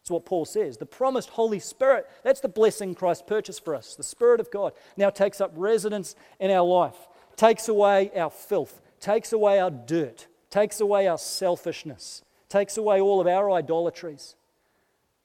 That's 0.00 0.10
what 0.10 0.24
Paul 0.24 0.46
says. 0.46 0.78
The 0.78 0.86
promised 0.86 1.30
Holy 1.30 1.58
Spirit, 1.58 2.08
that's 2.22 2.40
the 2.40 2.48
blessing 2.48 2.94
Christ 2.94 3.26
purchased 3.26 3.64
for 3.64 3.74
us. 3.74 3.96
The 3.96 4.02
Spirit 4.02 4.40
of 4.40 4.50
God 4.50 4.72
now 4.96 5.10
takes 5.10 5.40
up 5.40 5.52
residence 5.54 6.14
in 6.38 6.50
our 6.50 6.66
life, 6.66 6.96
takes 7.36 7.68
away 7.68 8.10
our 8.16 8.30
filth, 8.30 8.80
takes 9.00 9.32
away 9.32 9.58
our 9.58 9.70
dirt, 9.70 10.26
takes 10.48 10.80
away 10.80 11.06
our 11.06 11.18
selfishness, 11.18 12.22
takes 12.48 12.76
away 12.76 13.00
all 13.00 13.20
of 13.20 13.26
our 13.26 13.50
idolatries, 13.50 14.36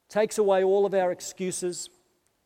takes 0.09 0.37
away 0.37 0.63
all 0.63 0.85
of 0.85 0.93
our 0.93 1.11
excuses, 1.11 1.89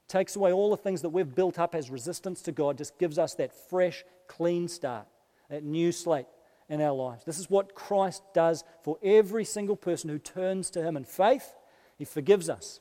takes 0.10 0.36
away 0.36 0.52
all 0.52 0.70
the 0.70 0.78
things 0.78 1.04
that 1.04 1.10
we've 1.10 1.34
built 1.34 1.58
up 1.58 1.74
as 1.74 1.90
resistance 1.90 2.42
to 2.44 2.52
God, 2.52 2.78
just 2.78 2.98
gives 3.00 3.18
us 3.18 3.36
that 3.36 3.54
fresh, 3.70 4.04
clean 4.28 4.68
start, 4.68 5.08
that 5.50 5.64
new 5.64 5.92
slate 5.92 6.26
in 6.68 6.82
our 6.82 6.94
lives. 6.94 7.24
This 7.24 7.40
is 7.40 7.50
what 7.50 7.76
Christ 7.76 8.22
does 8.34 8.64
for 8.84 8.98
every 9.02 9.46
single 9.46 9.78
person 9.78 10.10
who 10.10 10.20
turns 10.20 10.70
to 10.72 10.84
Him 10.84 10.98
in 10.98 11.06
faith 11.06 11.54
he 12.00 12.06
forgives 12.06 12.50
us, 12.50 12.80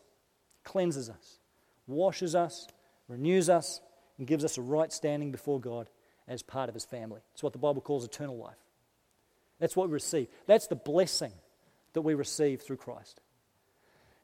cleanses 0.65 1.11
us, 1.11 1.41
washes 1.89 2.37
us, 2.37 2.69
renews 3.09 3.51
us, 3.51 3.81
and 4.17 4.29
gives 4.29 4.45
us 4.45 4.57
a 4.57 4.63
right 4.63 4.93
standing 4.93 5.33
before 5.33 5.61
God 5.61 5.91
as 6.29 6.41
part 6.41 6.69
of 6.69 6.75
His 6.75 6.85
family. 6.85 7.21
It's 7.35 7.43
what 7.43 7.53
the 7.53 7.59
Bible 7.59 7.83
calls 7.83 8.05
eternal 8.05 8.39
life. 8.39 8.57
That's 9.59 9.75
what 9.75 9.89
we 9.89 9.95
receive. 9.95 10.29
That's 10.47 10.69
the 10.69 10.77
blessing 10.77 11.33
that 11.95 12.03
we 12.03 12.15
receive 12.15 12.63
through 12.63 12.77
Christ. 12.77 13.21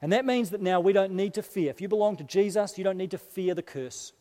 And 0.05 0.13
that 0.13 0.27
means 0.27 0.51
that 0.51 0.61
now 0.61 0.81
we 0.81 0.93
don't 0.93 1.13
need 1.13 1.33
to 1.33 1.43
fear. 1.43 1.71
If 1.71 1.81
you 1.81 1.89
belong 1.89 2.17
to 2.17 2.25
Jesus, 2.25 2.77
you 2.77 2.85
don't 2.85 2.99
need 2.99 3.13
to 3.13 3.17
fear 3.17 3.55
the 3.55 3.63
curse. 3.63 4.13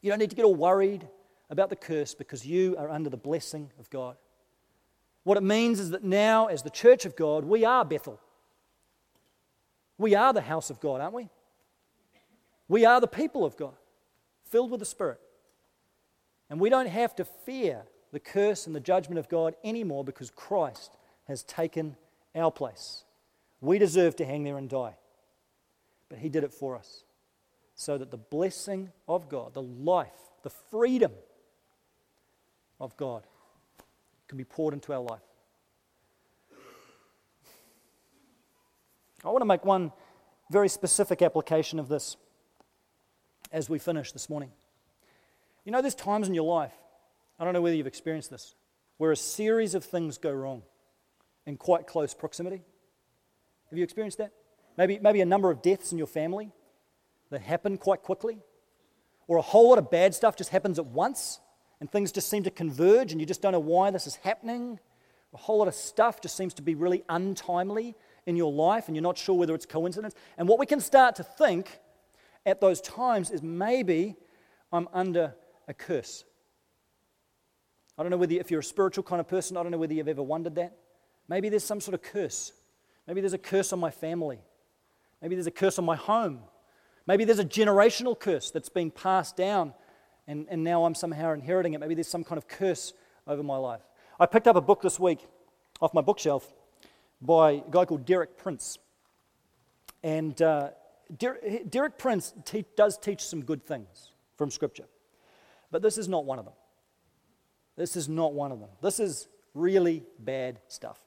You 0.00 0.08
don't 0.08 0.18
need 0.18 0.30
to 0.30 0.36
get 0.36 0.46
all 0.46 0.54
worried 0.54 1.06
about 1.50 1.68
the 1.68 1.76
curse 1.76 2.14
because 2.14 2.46
you 2.46 2.74
are 2.78 2.88
under 2.88 3.10
the 3.10 3.18
blessing 3.18 3.70
of 3.78 3.90
God. 3.90 4.16
What 5.22 5.36
it 5.36 5.42
means 5.42 5.80
is 5.80 5.90
that 5.90 6.02
now, 6.02 6.46
as 6.46 6.62
the 6.62 6.70
church 6.70 7.04
of 7.04 7.14
God, 7.14 7.44
we 7.44 7.66
are 7.66 7.84
Bethel. 7.84 8.18
We 9.98 10.14
are 10.14 10.32
the 10.32 10.40
house 10.40 10.70
of 10.70 10.80
God, 10.80 11.02
aren't 11.02 11.12
we? 11.12 11.28
We 12.66 12.86
are 12.86 13.02
the 13.02 13.06
people 13.06 13.44
of 13.44 13.58
God, 13.58 13.76
filled 14.46 14.70
with 14.70 14.80
the 14.80 14.86
Spirit. 14.86 15.20
And 16.48 16.58
we 16.58 16.70
don't 16.70 16.88
have 16.88 17.14
to 17.16 17.26
fear 17.26 17.82
the 18.12 18.18
curse 18.18 18.66
and 18.66 18.74
the 18.74 18.80
judgment 18.80 19.18
of 19.18 19.28
God 19.28 19.56
anymore 19.62 20.04
because 20.04 20.30
Christ 20.30 20.96
has 21.28 21.42
taken 21.42 21.96
our 22.34 22.50
place. 22.50 23.03
We 23.64 23.78
deserve 23.78 24.14
to 24.16 24.26
hang 24.26 24.44
there 24.44 24.58
and 24.58 24.68
die, 24.68 24.94
but 26.08 26.18
He 26.18 26.28
did 26.28 26.44
it 26.44 26.52
for 26.52 26.76
us 26.76 27.04
so 27.74 27.96
that 27.98 28.10
the 28.10 28.18
blessing 28.18 28.92
of 29.08 29.28
God, 29.28 29.54
the 29.54 29.62
life, 29.62 30.12
the 30.42 30.50
freedom 30.50 31.12
of 32.78 32.96
God 32.96 33.24
can 34.28 34.36
be 34.36 34.44
poured 34.44 34.74
into 34.74 34.92
our 34.92 35.00
life. 35.00 35.22
I 39.24 39.28
want 39.28 39.40
to 39.40 39.46
make 39.46 39.64
one 39.64 39.92
very 40.50 40.68
specific 40.68 41.22
application 41.22 41.78
of 41.78 41.88
this 41.88 42.16
as 43.50 43.70
we 43.70 43.78
finish 43.78 44.12
this 44.12 44.28
morning. 44.28 44.50
You 45.64 45.72
know, 45.72 45.80
there's 45.80 45.94
times 45.94 46.28
in 46.28 46.34
your 46.34 46.44
life, 46.44 46.74
I 47.38 47.44
don't 47.44 47.54
know 47.54 47.62
whether 47.62 47.74
you've 47.74 47.86
experienced 47.86 48.30
this, 48.30 48.54
where 48.98 49.10
a 49.10 49.16
series 49.16 49.74
of 49.74 49.84
things 49.84 50.18
go 50.18 50.30
wrong 50.30 50.62
in 51.46 51.56
quite 51.56 51.86
close 51.86 52.12
proximity. 52.12 52.62
Have 53.74 53.78
you 53.78 53.82
experienced 53.82 54.18
that? 54.18 54.30
Maybe, 54.78 55.00
maybe 55.00 55.20
a 55.20 55.26
number 55.26 55.50
of 55.50 55.60
deaths 55.60 55.90
in 55.90 55.98
your 55.98 56.06
family 56.06 56.52
that 57.30 57.40
happen 57.40 57.76
quite 57.76 58.02
quickly, 58.02 58.38
or 59.26 59.36
a 59.36 59.42
whole 59.42 59.70
lot 59.70 59.78
of 59.78 59.90
bad 59.90 60.14
stuff 60.14 60.36
just 60.36 60.50
happens 60.50 60.78
at 60.78 60.86
once 60.86 61.40
and 61.80 61.90
things 61.90 62.12
just 62.12 62.28
seem 62.28 62.44
to 62.44 62.52
converge 62.52 63.10
and 63.10 63.20
you 63.20 63.26
just 63.26 63.42
don't 63.42 63.50
know 63.50 63.58
why 63.58 63.90
this 63.90 64.06
is 64.06 64.14
happening. 64.14 64.78
A 65.32 65.36
whole 65.36 65.58
lot 65.58 65.66
of 65.66 65.74
stuff 65.74 66.20
just 66.20 66.36
seems 66.36 66.54
to 66.54 66.62
be 66.62 66.76
really 66.76 67.02
untimely 67.08 67.96
in 68.26 68.36
your 68.36 68.52
life 68.52 68.86
and 68.86 68.94
you're 68.94 69.02
not 69.02 69.18
sure 69.18 69.34
whether 69.34 69.56
it's 69.56 69.66
coincidence. 69.66 70.14
And 70.38 70.46
what 70.46 70.60
we 70.60 70.66
can 70.66 70.78
start 70.78 71.16
to 71.16 71.24
think 71.24 71.80
at 72.46 72.60
those 72.60 72.80
times 72.80 73.32
is 73.32 73.42
maybe 73.42 74.14
I'm 74.72 74.86
under 74.92 75.34
a 75.66 75.74
curse. 75.74 76.22
I 77.98 78.04
don't 78.04 78.10
know 78.12 78.18
whether, 78.18 78.34
if 78.34 78.52
you're 78.52 78.60
a 78.60 78.62
spiritual 78.62 79.02
kind 79.02 79.18
of 79.18 79.26
person, 79.26 79.56
I 79.56 79.64
don't 79.64 79.72
know 79.72 79.78
whether 79.78 79.94
you've 79.94 80.06
ever 80.06 80.22
wondered 80.22 80.54
that. 80.54 80.76
Maybe 81.26 81.48
there's 81.48 81.64
some 81.64 81.80
sort 81.80 81.94
of 81.94 82.02
curse. 82.02 82.52
Maybe 83.06 83.20
there's 83.20 83.32
a 83.32 83.38
curse 83.38 83.72
on 83.72 83.80
my 83.80 83.90
family. 83.90 84.40
Maybe 85.20 85.34
there's 85.34 85.46
a 85.46 85.52
curse 85.52 85.78
on 85.78 85.84
my 85.84 85.96
home. 85.96 86.40
Maybe 87.06 87.24
there's 87.24 87.38
a 87.38 87.44
generational 87.44 88.18
curse 88.18 88.50
that's 88.50 88.68
been 88.68 88.90
passed 88.90 89.36
down 89.36 89.74
and, 90.26 90.46
and 90.48 90.64
now 90.64 90.84
I'm 90.84 90.94
somehow 90.94 91.32
inheriting 91.32 91.74
it. 91.74 91.80
Maybe 91.80 91.94
there's 91.94 92.08
some 92.08 92.24
kind 92.24 92.38
of 92.38 92.48
curse 92.48 92.94
over 93.26 93.42
my 93.42 93.56
life. 93.56 93.82
I 94.18 94.26
picked 94.26 94.46
up 94.46 94.56
a 94.56 94.60
book 94.60 94.80
this 94.80 94.98
week 94.98 95.20
off 95.80 95.92
my 95.92 96.00
bookshelf 96.00 96.50
by 97.20 97.52
a 97.52 97.62
guy 97.70 97.84
called 97.84 98.06
Derek 98.06 98.36
Prince. 98.36 98.78
And 100.02 100.40
uh, 100.40 100.70
Der- 101.18 101.40
Derek 101.68 101.98
Prince 101.98 102.34
te- 102.44 102.64
does 102.76 102.98
teach 102.98 103.22
some 103.22 103.44
good 103.44 103.64
things 103.64 104.12
from 104.36 104.50
Scripture, 104.50 104.86
but 105.70 105.82
this 105.82 105.98
is 105.98 106.08
not 106.08 106.24
one 106.24 106.38
of 106.38 106.44
them. 106.44 106.54
This 107.76 107.96
is 107.96 108.08
not 108.08 108.32
one 108.34 108.52
of 108.52 108.60
them. 108.60 108.68
This 108.82 109.00
is 109.00 109.28
really 109.54 110.04
bad 110.18 110.60
stuff. 110.68 110.98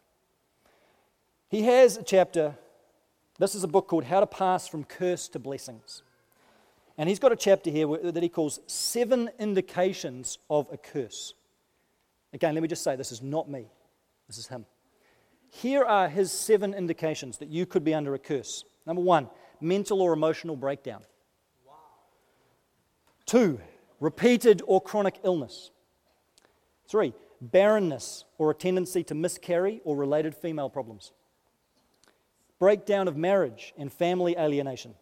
He 1.50 1.64
has 1.64 1.98
a 1.98 2.04
chapter, 2.04 2.56
this 3.40 3.56
is 3.56 3.64
a 3.64 3.68
book 3.68 3.88
called 3.88 4.04
How 4.04 4.20
to 4.20 4.28
Pass 4.28 4.68
from 4.68 4.84
Curse 4.84 5.30
to 5.30 5.40
Blessings. 5.40 6.04
And 6.98 7.08
he's 7.08 7.20
got 7.20 7.32
a 7.32 7.38
chapter 7.38 7.70
here 7.70 7.88
that 8.12 8.24
he 8.24 8.30
calls 8.30 8.60
Seven 8.68 9.30
Indications 9.40 10.40
of 10.50 10.68
a 10.72 10.78
Curse. 10.78 11.34
Again, 12.34 12.54
let 12.54 12.62
me 12.62 12.68
just 12.68 12.84
say 12.84 12.96
this 12.96 13.12
is 13.12 13.22
not 13.22 13.50
me, 13.50 13.68
this 14.28 14.38
is 14.38 14.48
him. 14.48 14.66
Here 15.50 15.84
are 15.84 16.10
his 16.10 16.32
seven 16.32 16.74
indications 16.74 17.38
that 17.38 17.50
you 17.50 17.66
could 17.66 17.84
be 17.84 17.94
under 17.94 18.14
a 18.14 18.20
curse. 18.20 18.66
Number 18.86 19.02
one, 19.02 19.30
mental 19.62 20.02
or 20.02 20.14
emotional 20.14 20.56
breakdown. 20.56 21.02
Wow. 21.66 21.74
Two, 23.26 23.60
repeated 24.00 24.62
or 24.68 24.82
chronic 24.82 25.20
illness. 25.24 25.72
Three, 26.90 27.14
barrenness 27.40 28.26
or 28.38 28.52
a 28.52 28.54
tendency 28.54 29.04
to 29.06 29.16
miscarry 29.16 29.82
or 29.86 29.96
related 29.96 30.36
female 30.36 30.70
problems. 30.70 31.12
Breakdown 32.60 33.08
of 33.08 33.16
marriage 33.16 33.74
and 33.78 33.92
family 33.92 34.36
alienation. 34.38 34.96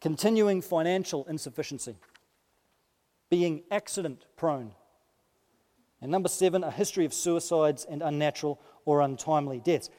Continuing 0.00 0.62
financial 0.62 1.24
insufficiency. 1.26 1.96
Being 3.30 3.62
accident 3.70 4.26
prone. 4.36 4.72
And 6.00 6.10
number 6.10 6.28
seven, 6.28 6.62
a 6.62 6.70
history 6.70 7.04
of 7.04 7.14
suicides 7.14 7.86
and 7.88 8.02
unnatural 8.02 8.60
or 8.84 9.00
untimely 9.00 9.60
deaths. 9.60 9.90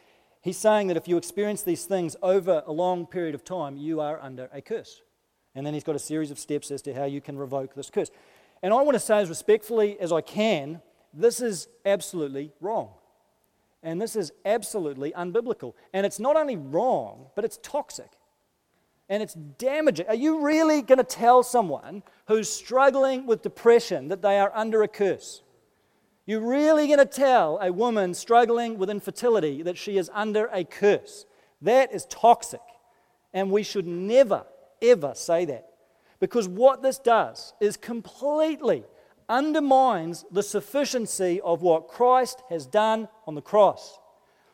He's 0.42 0.58
saying 0.58 0.88
that 0.88 0.98
if 0.98 1.08
you 1.08 1.18
experience 1.18 1.64
these 1.64 1.86
things 1.86 2.16
over 2.22 2.64
a 2.66 2.72
long 2.72 3.06
period 3.06 3.36
of 3.36 3.44
time, 3.44 3.78
you 3.78 4.00
are 4.00 4.20
under 4.22 4.50
a 4.54 4.62
curse. 4.62 5.02
And 5.56 5.66
then 5.66 5.74
he's 5.74 5.84
got 5.84 5.96
a 5.96 6.00
series 6.00 6.32
of 6.32 6.40
steps 6.40 6.72
as 6.72 6.82
to 6.84 6.94
how 6.94 7.06
you 7.06 7.20
can 7.20 7.38
revoke 7.38 7.74
this 7.74 7.90
curse. 7.90 8.12
And 8.62 8.74
I 8.74 8.82
want 8.84 8.94
to 8.94 9.00
say 9.00 9.20
as 9.20 9.30
respectfully 9.30 10.00
as 10.00 10.12
I 10.12 10.22
can, 10.22 10.82
this 11.14 11.42
is 11.42 11.68
absolutely 11.86 12.54
wrong. 12.62 12.90
And 13.88 14.02
this 14.02 14.18
is 14.18 14.34
absolutely 14.44 15.14
unbiblical. 15.14 15.74
And 15.94 16.06
it's 16.06 16.20
not 16.20 16.36
only 16.36 16.58
wrong, 16.58 17.28
but 17.36 17.46
it's 17.46 17.58
toxic. 17.64 18.12
And 19.08 19.24
it's 19.24 19.34
damaging. 19.34 20.08
Are 20.10 20.14
you 20.14 20.46
really 20.46 20.82
going 20.82 20.98
to 20.98 21.06
tell 21.06 21.42
someone 21.42 22.04
who's 22.28 22.50
struggling 22.50 23.26
with 23.26 23.44
depression 23.44 24.10
that 24.10 24.22
they 24.22 24.40
are 24.40 24.52
under 24.54 24.84
a 24.84 24.90
curse? 24.90 25.42
You're 26.26 26.46
really 26.46 26.88
going 26.88 27.00
to 27.00 27.06
tell 27.06 27.60
a 27.62 27.72
woman 27.72 28.14
struggling 28.14 28.78
with 28.78 28.90
infertility 28.90 29.62
that 29.62 29.78
she 29.78 29.98
is 29.98 30.12
under 30.14 30.50
a 30.52 30.66
curse. 30.66 31.26
That 31.62 31.94
is 31.94 32.06
toxic. 32.08 32.60
And 33.34 33.50
we 33.50 33.64
should 33.64 33.88
never, 33.88 34.44
ever 34.82 35.14
say 35.16 35.46
that. 35.46 35.70
Because 36.20 36.50
what 36.50 36.82
this 36.82 37.00
does 37.00 37.54
is 37.62 37.78
completely 37.78 38.84
undermines 39.30 40.26
the 40.32 40.44
sufficiency 40.44 41.42
of 41.42 41.62
what 41.62 41.88
Christ 41.88 42.42
has 42.50 42.66
done 42.66 43.08
on 43.26 43.36
the 43.36 43.42
cross. 43.42 44.00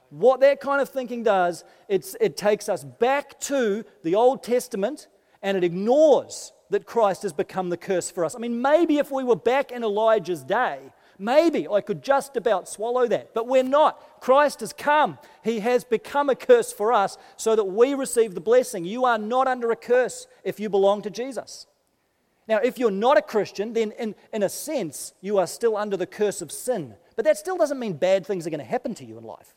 What 0.10 0.42
that 0.42 0.60
kind 0.60 0.82
of 0.82 0.90
thinking 0.90 1.24
does, 1.24 1.64
it 1.88 2.38
takes 2.38 2.70
us 2.70 2.84
back 2.84 3.40
to 3.42 3.84
the 4.04 4.16
Old 4.16 4.44
Testament 4.44 5.08
and 5.42 5.58
it 5.58 5.64
ignores 5.64 6.54
that 6.70 6.86
Christ 6.86 7.24
has 7.24 7.34
become 7.34 7.70
the 7.70 7.78
curse 7.78 8.10
for 8.10 8.24
us. 8.24 8.36
I 8.36 8.40
mean, 8.40 8.62
maybe 8.62 8.98
if 8.98 9.12
we 9.12 9.24
were 9.24 9.36
back 9.36 9.72
in 9.72 9.84
Elijah's 9.84 10.44
day, 10.44 10.80
maybe 11.20 11.68
I 11.68 11.82
could 11.82 12.02
just 12.04 12.38
about 12.38 12.70
swallow 12.70 13.08
that. 13.08 13.34
But 13.34 13.48
we're 13.48 13.64
not. 13.64 14.22
Christ 14.22 14.62
has 14.62 14.74
come. 14.74 15.20
He 15.44 15.60
has 15.60 15.84
become 15.84 16.30
a 16.30 16.36
curse 16.36 16.72
for 16.72 16.94
us 16.94 17.18
so 17.38 17.56
that 17.56 17.66
we 17.66 17.94
receive 17.94 18.34
the 18.34 18.42
blessing. 18.42 18.86
You 18.86 19.06
are 19.06 19.18
not 19.18 19.48
under 19.48 19.72
a 19.72 19.76
curse 19.76 20.28
if 20.44 20.60
you 20.60 20.70
belong 20.70 21.02
to 21.04 21.10
Jesus. 21.10 21.68
Now, 22.48 22.58
if 22.58 22.78
you're 22.78 22.92
not 22.92 23.18
a 23.18 23.22
Christian, 23.22 23.74
then 23.74 23.92
in, 23.92 24.16
in 24.34 24.44
a 24.44 24.50
sense, 24.50 25.14
you 25.22 25.38
are 25.38 25.48
still 25.48 25.78
under 25.78 25.96
the 25.96 26.06
curse 26.06 26.42
of 26.42 26.52
sin. 26.52 26.96
But 27.16 27.26
that 27.26 27.38
still 27.38 27.58
doesn't 27.58 27.80
mean 27.80 27.94
bad 27.94 28.26
things 28.26 28.46
are 28.46 28.50
going 28.50 28.60
to 28.60 28.66
happen 28.66 28.94
to 28.96 29.06
you 29.06 29.18
in 29.18 29.24
life. 29.24 29.56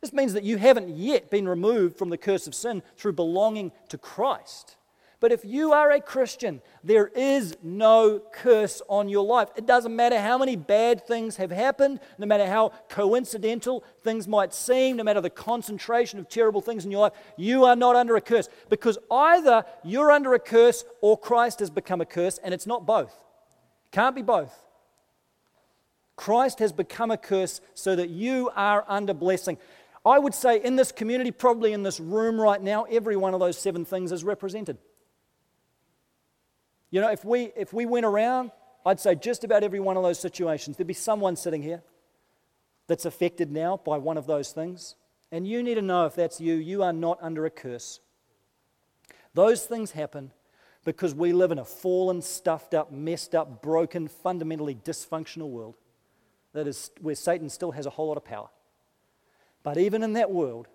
This 0.00 0.12
means 0.12 0.32
that 0.32 0.44
you 0.44 0.56
haven't 0.56 0.96
yet 0.96 1.30
been 1.30 1.48
removed 1.48 1.96
from 1.96 2.08
the 2.08 2.16
curse 2.16 2.46
of 2.46 2.54
sin 2.54 2.82
through 2.96 3.12
belonging 3.14 3.72
to 3.88 3.98
Christ. 3.98 4.76
But 5.20 5.32
if 5.32 5.44
you 5.44 5.72
are 5.72 5.90
a 5.90 6.00
Christian, 6.00 6.62
there 6.82 7.08
is 7.08 7.54
no 7.62 8.22
curse 8.32 8.80
on 8.88 9.10
your 9.10 9.24
life. 9.24 9.50
It 9.54 9.66
doesn't 9.66 9.94
matter 9.94 10.18
how 10.18 10.38
many 10.38 10.56
bad 10.56 11.06
things 11.06 11.36
have 11.36 11.50
happened, 11.50 12.00
no 12.16 12.26
matter 12.26 12.46
how 12.46 12.72
coincidental 12.88 13.84
things 14.02 14.26
might 14.26 14.54
seem, 14.54 14.96
no 14.96 15.04
matter 15.04 15.20
the 15.20 15.28
concentration 15.28 16.18
of 16.18 16.30
terrible 16.30 16.62
things 16.62 16.86
in 16.86 16.90
your 16.90 17.02
life, 17.02 17.12
you 17.36 17.66
are 17.66 17.76
not 17.76 17.96
under 17.96 18.16
a 18.16 18.20
curse. 18.22 18.48
Because 18.70 18.96
either 19.10 19.64
you're 19.84 20.10
under 20.10 20.32
a 20.32 20.38
curse 20.38 20.84
or 21.02 21.18
Christ 21.18 21.60
has 21.60 21.68
become 21.68 22.00
a 22.00 22.06
curse, 22.06 22.38
and 22.42 22.54
it's 22.54 22.66
not 22.66 22.86
both. 22.86 23.14
Can't 23.92 24.16
be 24.16 24.22
both. 24.22 24.54
Christ 26.16 26.60
has 26.60 26.72
become 26.72 27.10
a 27.10 27.18
curse 27.18 27.60
so 27.74 27.94
that 27.94 28.08
you 28.08 28.50
are 28.56 28.86
under 28.88 29.12
blessing. 29.12 29.58
I 30.04 30.18
would 30.18 30.34
say 30.34 30.62
in 30.62 30.76
this 30.76 30.92
community, 30.92 31.30
probably 31.30 31.74
in 31.74 31.82
this 31.82 32.00
room 32.00 32.40
right 32.40 32.62
now, 32.62 32.84
every 32.84 33.16
one 33.16 33.34
of 33.34 33.40
those 33.40 33.58
seven 33.58 33.84
things 33.84 34.12
is 34.12 34.24
represented. 34.24 34.78
You 36.90 37.00
know, 37.00 37.10
if 37.10 37.24
we, 37.24 37.52
if 37.56 37.72
we 37.72 37.86
went 37.86 38.06
around, 38.06 38.50
I'd 38.84 39.00
say 39.00 39.14
just 39.14 39.44
about 39.44 39.62
every 39.62 39.80
one 39.80 39.96
of 39.96 40.02
those 40.02 40.18
situations, 40.18 40.76
there'd 40.76 40.86
be 40.86 40.94
someone 40.94 41.36
sitting 41.36 41.62
here 41.62 41.82
that's 42.86 43.04
affected 43.04 43.50
now 43.50 43.76
by 43.76 43.98
one 43.98 44.16
of 44.16 44.26
those 44.26 44.52
things. 44.52 44.96
And 45.30 45.46
you 45.46 45.62
need 45.62 45.76
to 45.76 45.82
know 45.82 46.06
if 46.06 46.14
that's 46.14 46.40
you, 46.40 46.54
you 46.54 46.82
are 46.82 46.92
not 46.92 47.18
under 47.20 47.46
a 47.46 47.50
curse. 47.50 48.00
Those 49.34 49.64
things 49.64 49.92
happen 49.92 50.32
because 50.84 51.14
we 51.14 51.32
live 51.32 51.52
in 51.52 51.58
a 51.58 51.64
fallen, 51.64 52.20
stuffed 52.22 52.74
up, 52.74 52.90
messed 52.90 53.34
up, 53.34 53.62
broken, 53.62 54.08
fundamentally 54.08 54.74
dysfunctional 54.74 55.50
world 55.50 55.76
that 56.52 56.66
is 56.66 56.90
where 57.00 57.14
Satan 57.14 57.48
still 57.48 57.70
has 57.72 57.86
a 57.86 57.90
whole 57.90 58.08
lot 58.08 58.16
of 58.16 58.24
power. 58.24 58.48
But 59.62 59.78
even 59.78 60.02
in 60.02 60.14
that 60.14 60.30
world, 60.30 60.68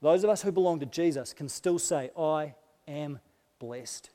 those 0.00 0.24
of 0.24 0.30
us 0.30 0.42
who 0.42 0.52
belong 0.52 0.80
to 0.80 0.86
Jesus 0.86 1.32
can 1.32 1.48
still 1.48 1.78
say, 1.78 2.10
I 2.18 2.54
am 2.88 3.18
blessed. 3.58 4.10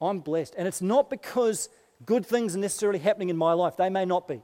I'm 0.00 0.20
blessed. 0.20 0.54
And 0.56 0.66
it's 0.66 0.82
not 0.82 1.10
because 1.10 1.68
good 2.06 2.24
things 2.24 2.56
are 2.56 2.58
necessarily 2.58 2.98
happening 2.98 3.28
in 3.28 3.36
my 3.36 3.52
life, 3.52 3.76
they 3.76 3.90
may 3.90 4.04
not 4.04 4.26
be. 4.26 4.42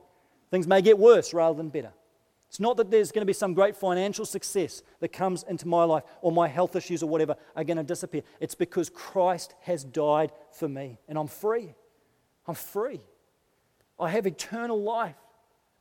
Things 0.50 0.66
may 0.66 0.82
get 0.82 0.98
worse 0.98 1.34
rather 1.34 1.56
than 1.56 1.68
better. 1.70 1.92
It's 2.48 2.60
not 2.60 2.76
that 2.76 2.90
there's 2.90 3.10
going 3.10 3.22
to 3.22 3.26
be 3.26 3.32
some 3.32 3.54
great 3.54 3.76
financial 3.76 4.24
success 4.24 4.82
that 5.00 5.12
comes 5.12 5.42
into 5.42 5.66
my 5.66 5.84
life 5.84 6.04
or 6.22 6.30
my 6.30 6.46
health 6.46 6.76
issues 6.76 7.02
or 7.02 7.08
whatever 7.08 7.36
are 7.56 7.64
going 7.64 7.76
to 7.76 7.82
disappear. 7.82 8.22
It's 8.38 8.54
because 8.54 8.88
Christ 8.88 9.54
has 9.62 9.82
died 9.82 10.30
for 10.52 10.68
me 10.68 10.98
and 11.08 11.18
I'm 11.18 11.26
free. 11.26 11.74
I'm 12.46 12.54
free. 12.54 13.00
I 13.98 14.10
have 14.10 14.26
eternal 14.26 14.80
life. 14.80 15.16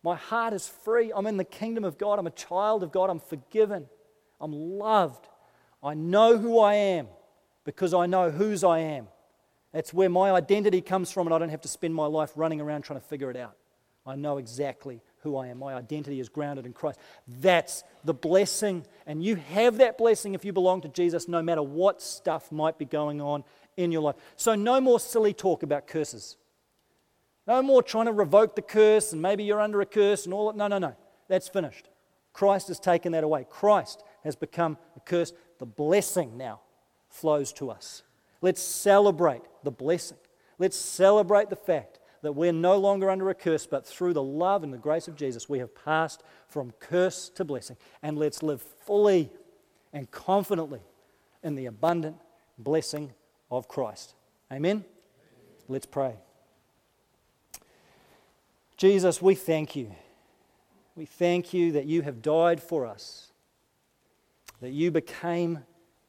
My 0.02 0.16
heart 0.16 0.54
is 0.54 0.68
free. 0.68 1.12
I'm 1.16 1.28
in 1.28 1.38
the 1.38 1.44
kingdom 1.44 1.84
of 1.84 1.98
God. 1.98 2.18
I'm 2.20 2.28
a 2.28 2.32
child 2.32 2.84
of 2.84 2.92
God. 2.92 3.10
I'm 3.10 3.20
forgiven. 3.20 3.88
I'm 4.42 4.52
loved. 4.52 5.28
I 5.84 5.94
know 5.94 6.38
who 6.38 6.60
I 6.60 6.74
am 6.74 7.08
because 7.64 7.94
I 7.94 8.06
know 8.06 8.32
whose 8.32 8.64
I 8.64 8.80
am. 8.80 9.08
That's 9.76 9.94
where 9.94 10.10
my 10.10 10.32
identity 10.32 10.80
comes 10.80 11.12
from, 11.12 11.28
and 11.28 11.34
I 11.34 11.38
don't 11.38 11.50
have 11.50 11.60
to 11.64 11.68
spend 11.68 11.94
my 11.94 12.06
life 12.06 12.32
running 12.38 12.62
around 12.62 12.84
trying 12.84 12.98
to 12.98 13.06
figure 13.06 13.30
it 13.30 13.36
out. 13.36 13.58
I 14.06 14.16
know 14.16 14.38
exactly 14.38 15.02
who 15.18 15.36
I 15.36 15.48
am. 15.48 15.60
My 15.60 15.76
identity 15.76 16.22
is 16.22 16.30
grounded 16.30 16.66
in 16.66 16.72
Christ. 16.72 16.98
That's 17.28 17.84
the 18.06 18.14
blessing. 18.14 18.86
And 19.06 19.22
you 19.22 19.36
have 19.36 19.80
that 19.80 19.98
blessing 19.98 20.34
if 20.34 20.46
you 20.46 20.54
belong 20.54 20.80
to 20.84 20.88
Jesus, 20.88 21.28
no 21.28 21.42
matter 21.42 21.62
what 21.62 22.02
stuff 22.02 22.54
might 22.54 22.78
be 22.78 22.86
going 22.86 23.20
on 23.20 23.44
in 23.76 23.92
your 23.92 24.02
life. 24.02 24.16
So, 24.38 24.56
no 24.56 24.80
more 24.80 24.98
silly 24.98 25.34
talk 25.34 25.62
about 25.62 25.88
curses. 25.88 26.38
No 27.46 27.62
more 27.62 27.84
trying 27.84 28.06
to 28.06 28.14
revoke 28.14 28.56
the 28.56 28.62
curse 28.62 29.12
and 29.12 29.22
maybe 29.22 29.44
you're 29.44 29.60
under 29.60 29.82
a 29.82 29.86
curse 29.86 30.24
and 30.24 30.34
all 30.34 30.48
that. 30.48 30.56
No, 30.56 30.70
no, 30.70 30.78
no. 30.78 30.96
That's 31.28 31.50
finished. 31.50 31.90
Christ 32.32 32.70
has 32.70 32.80
taken 32.80 33.12
that 33.12 33.26
away. 33.26 33.46
Christ 33.50 34.06
has 34.24 34.38
become 34.38 34.78
a 34.96 35.02
curse. 35.02 35.34
The 35.60 35.66
blessing 35.66 36.38
now 36.38 36.62
flows 37.10 37.52
to 37.54 37.72
us. 37.72 38.04
Let's 38.42 38.62
celebrate 38.62 39.42
the 39.64 39.72
blessing. 39.72 40.18
Let's 40.58 40.78
celebrate 40.78 41.50
the 41.50 41.56
fact 41.56 42.00
that 42.22 42.34
we're 42.34 42.54
no 42.54 42.78
longer 42.78 43.10
under 43.10 43.30
a 43.30 43.36
curse, 43.36 43.68
but 43.68 43.86
through 43.86 44.14
the 44.14 44.24
love 44.24 44.64
and 44.64 44.74
the 44.74 44.78
grace 44.78 45.08
of 45.08 45.16
Jesus, 45.16 45.48
we 45.48 45.60
have 45.60 45.76
passed 45.76 46.24
from 46.48 46.72
curse 46.80 47.30
to 47.30 47.44
blessing. 47.44 47.78
And 48.02 48.18
let's 48.18 48.42
live 48.42 48.62
fully 48.62 49.30
and 49.94 50.10
confidently 50.10 50.82
in 51.44 51.56
the 51.56 51.68
abundant 51.68 52.18
blessing 52.58 53.14
of 53.52 53.68
Christ. 53.68 54.16
Amen? 54.52 54.84
Let's 55.68 55.86
pray. 55.86 56.16
Jesus, 58.78 59.22
we 59.22 59.36
thank 59.36 59.76
you. 59.76 59.94
We 60.96 61.06
thank 61.06 61.54
you 61.54 61.74
that 61.74 61.86
you 61.86 62.02
have 62.02 62.22
died 62.22 62.62
for 62.62 62.86
us, 62.86 63.32
that 64.62 64.72
you 64.72 64.92
became 64.92 65.60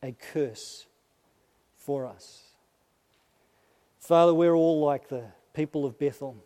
a 0.03 0.13
curse 0.13 0.87
for 1.87 2.05
us. 2.05 2.43
Father, 4.01 4.35
we're 4.35 4.55
all 4.55 4.85
like 4.85 5.09
the 5.09 5.23
people 5.55 5.87
of 5.87 5.99
Bethel. 6.01 6.37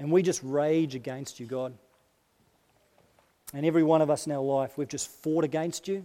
And 0.00 0.10
we 0.10 0.22
just 0.22 0.42
rage 0.42 0.96
against 0.96 1.38
you, 1.38 1.46
God. 1.46 1.72
And 3.54 3.64
every 3.64 3.84
one 3.84 4.02
of 4.02 4.10
us 4.10 4.26
in 4.26 4.32
our 4.32 4.42
life, 4.42 4.76
we've 4.76 4.88
just 4.88 5.08
fought 5.08 5.44
against 5.44 5.86
you. 5.86 6.04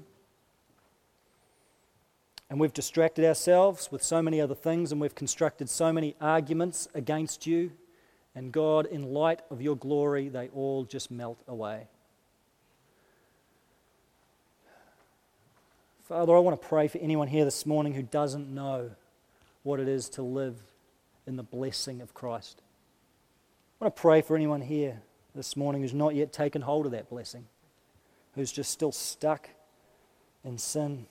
And 2.47 2.59
we've 2.59 2.73
distracted 2.73 3.25
ourselves 3.25 3.91
with 3.91 4.03
so 4.03 4.21
many 4.21 4.39
other 4.39 4.55
things, 4.55 4.91
and 4.91 5.01
we've 5.01 5.15
constructed 5.15 5.67
so 5.67 5.91
many 5.91 6.15
arguments 6.21 6.87
against 6.93 7.47
you. 7.47 7.71
And 8.35 8.51
God, 8.51 8.85
in 8.85 9.13
light 9.13 9.41
of 9.49 9.63
your 9.63 9.75
glory, 9.75 10.29
they 10.29 10.49
all 10.49 10.83
just 10.83 11.09
melt 11.09 11.41
away. 11.47 11.87
Father, 16.07 16.33
I 16.33 16.39
want 16.39 16.61
to 16.61 16.67
pray 16.69 16.87
for 16.87 16.99
anyone 16.99 17.27
here 17.27 17.43
this 17.43 17.65
morning 17.65 17.93
who 17.93 18.01
doesn't 18.01 18.47
know 18.47 18.91
what 19.63 19.81
it 19.81 19.89
is 19.89 20.07
to 20.11 20.21
live 20.21 20.55
in 21.25 21.35
the 21.35 21.43
blessing 21.43 21.99
of 21.99 22.13
Christ. 22.13 22.61
I 23.81 23.83
want 23.83 23.93
to 23.93 24.01
pray 24.01 24.21
for 24.21 24.37
anyone 24.37 24.61
here 24.61 25.01
this 25.35 25.57
morning 25.57 25.81
who's 25.81 25.93
not 25.93 26.15
yet 26.15 26.31
taken 26.31 26.61
hold 26.61 26.85
of 26.85 26.93
that 26.93 27.09
blessing, 27.09 27.45
who's 28.35 28.53
just 28.53 28.71
still 28.71 28.93
stuck 28.93 29.49
in 30.45 30.57
sin, 30.57 31.07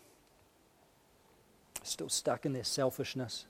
still 1.82 2.08
stuck 2.08 2.46
in 2.46 2.54
their 2.54 2.64
selfishness. 2.64 3.44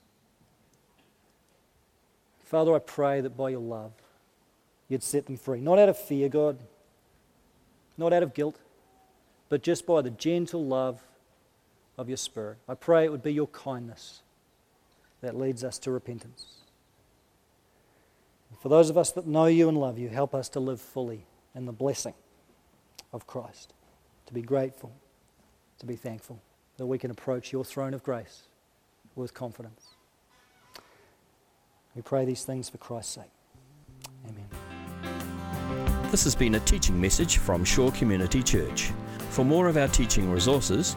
Father, 2.40 2.74
I 2.74 2.80
pray 2.80 3.20
that 3.20 3.36
by 3.36 3.50
your 3.50 3.60
love, 3.60 3.92
you'd 4.88 5.04
set 5.04 5.26
them 5.26 5.36
free. 5.36 5.60
Not 5.60 5.78
out 5.78 5.90
of 5.90 5.96
fear, 5.96 6.28
God, 6.28 6.58
not 7.96 8.12
out 8.12 8.24
of 8.24 8.34
guilt, 8.34 8.58
but 9.48 9.62
just 9.62 9.86
by 9.86 10.02
the 10.02 10.10
gentle 10.10 10.66
love 10.66 11.00
of 11.98 12.08
your 12.08 12.16
Spirit. 12.16 12.58
I 12.68 12.74
pray 12.74 13.04
it 13.04 13.10
would 13.10 13.22
be 13.22 13.32
your 13.32 13.46
kindness 13.48 14.22
that 15.20 15.36
leads 15.36 15.64
us 15.64 15.78
to 15.80 15.90
repentance. 15.90 16.56
For 18.60 18.68
those 18.68 18.90
of 18.90 18.98
us 18.98 19.12
that 19.12 19.26
know 19.26 19.46
you 19.46 19.68
and 19.68 19.78
love 19.78 19.98
you, 19.98 20.08
help 20.08 20.34
us 20.34 20.48
to 20.50 20.60
live 20.60 20.80
fully 20.80 21.26
in 21.54 21.66
the 21.66 21.72
blessing 21.72 22.14
of 23.12 23.26
Christ, 23.26 23.72
to 24.26 24.34
be 24.34 24.42
grateful, 24.42 24.92
to 25.78 25.86
be 25.86 25.96
thankful, 25.96 26.40
that 26.76 26.86
we 26.86 26.98
can 26.98 27.10
approach 27.10 27.52
your 27.52 27.64
throne 27.64 27.94
of 27.94 28.02
grace 28.02 28.42
with 29.14 29.34
confidence. 29.34 29.94
We 31.94 32.02
pray 32.02 32.24
these 32.24 32.44
things 32.44 32.68
for 32.68 32.78
Christ's 32.78 33.14
sake. 33.14 33.24
Amen. 34.28 34.48
This 36.10 36.24
has 36.24 36.34
been 36.34 36.54
a 36.54 36.60
teaching 36.60 37.00
message 37.00 37.38
from 37.38 37.64
Shore 37.64 37.90
Community 37.92 38.42
Church. 38.42 38.90
For 39.30 39.44
more 39.44 39.66
of 39.68 39.76
our 39.76 39.88
teaching 39.88 40.30
resources, 40.30 40.96